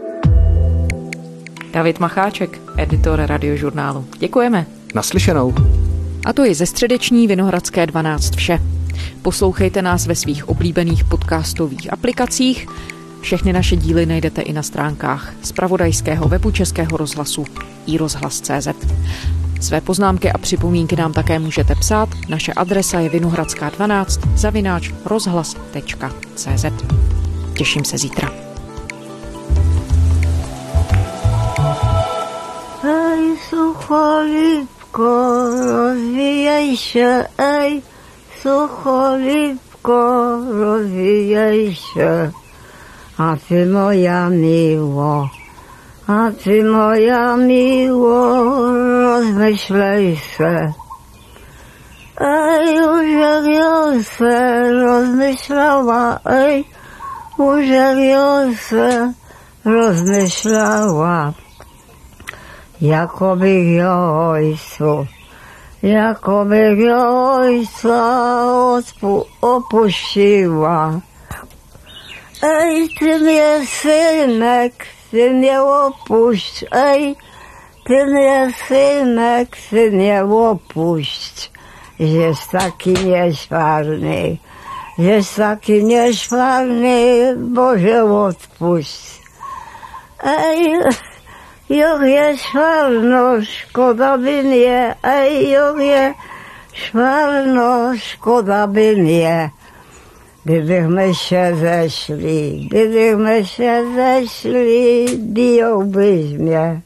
David 1.72 2.00
Macháček, 2.00 2.60
editor 2.78 3.22
radiožurnálu. 3.26 4.06
Děkujeme. 4.20 4.66
Naslyšenou. 4.96 5.54
A 6.26 6.34
to 6.34 6.44
je 6.44 6.56
ze 6.56 6.66
středeční 6.66 7.28
Vinohradské 7.28 7.86
12 7.86 8.36
vše. 8.36 8.60
Poslouchejte 9.22 9.82
nás 9.82 10.08
ve 10.08 10.16
svých 10.16 10.50
oblíbených 10.50 11.04
podcastových 11.04 11.94
aplikacích. 11.94 12.68
Všechny 13.28 13.54
naše 13.54 13.76
díly 13.76 14.06
najdete 14.06 14.42
i 14.42 14.54
na 14.54 14.64
stránkách 14.64 15.34
zpravodajského 15.44 16.28
webu 16.28 16.52
Českého 16.52 16.98
rozhlasu 16.98 17.46
i 17.86 17.98
rozhlas.cz. 17.98 18.68
Své 19.62 19.82
poznámky 19.82 20.32
a 20.32 20.38
připomínky 20.38 20.96
nám 20.96 21.14
také 21.14 21.40
můžete 21.40 21.76
psát. 21.76 22.10
Naše 22.30 22.54
adresa 22.54 23.00
je 23.00 23.10
vinohradská 23.10 23.70
12 23.70 24.20
zavináč 24.36 24.92
rozhlas.cz. 25.06 26.66
Těším 27.58 27.86
se 27.86 27.98
zítra. 27.98 28.32
Hej, 32.84 33.38
sucholipko, 33.50 35.04
rozvíjej 35.72 36.78
se, 36.78 37.28
ej, 37.38 37.82
sucholipko, 38.42 40.02
rozvíjej 40.52 41.76
se. 41.94 42.47
A 43.20 43.36
ty 43.36 43.66
moja 43.66 44.30
miło, 44.30 45.30
A 46.08 46.32
ty 46.44 46.64
moja 46.64 47.36
miło, 47.38 48.46
rozmyślej 49.02 50.18
se. 50.38 50.74
Ej, 52.22 52.78
ja 53.54 54.04
se 54.04 54.72
rozmyślała, 54.72 56.20
ej, 56.26 56.66
ja 57.38 58.54
se 58.70 59.14
rozmyślała. 59.66 61.34
Jakoby 62.82 63.82
ojcu, 63.90 65.06
jakoby 65.84 66.94
ojca 66.96 68.04
opuściła. 69.42 71.07
Ej, 72.42 72.90
ty 73.00 73.20
mnie 73.20 73.66
synek, 73.66 74.86
ty 75.12 75.34
mnie 75.34 75.62
opuść, 75.62 76.66
ej, 76.72 77.16
ty 77.86 78.06
mnie 78.06 78.54
synek, 78.68 79.58
ty 79.70 79.92
mnie 79.92 80.24
opuść. 80.24 81.52
Jest 82.00 82.52
taki 82.52 82.94
nieszwarny, 82.94 84.38
jest 84.98 85.36
taki 85.36 85.84
nieszwarny, 85.84 87.36
Boże 87.38 88.04
odpuść. 88.04 89.22
Ej, 90.24 90.80
jak 91.70 92.02
je 92.02 92.38
szwarno, 92.38 93.42
szkoda 93.42 94.18
by 94.18 94.44
mnie, 94.44 94.96
ej, 95.04 95.50
jak 95.50 95.78
je 95.78 96.14
szwarno, 96.74 97.98
szkoda 97.98 98.68
by 98.68 98.96
mnie. 98.98 99.57
Бегмаша 100.48 101.54
зашли, 101.56 102.70
бегмаша 102.72 103.84
зашли, 103.94 105.18
бил 105.18 105.82
без 105.82 106.32
меня. 106.32 106.84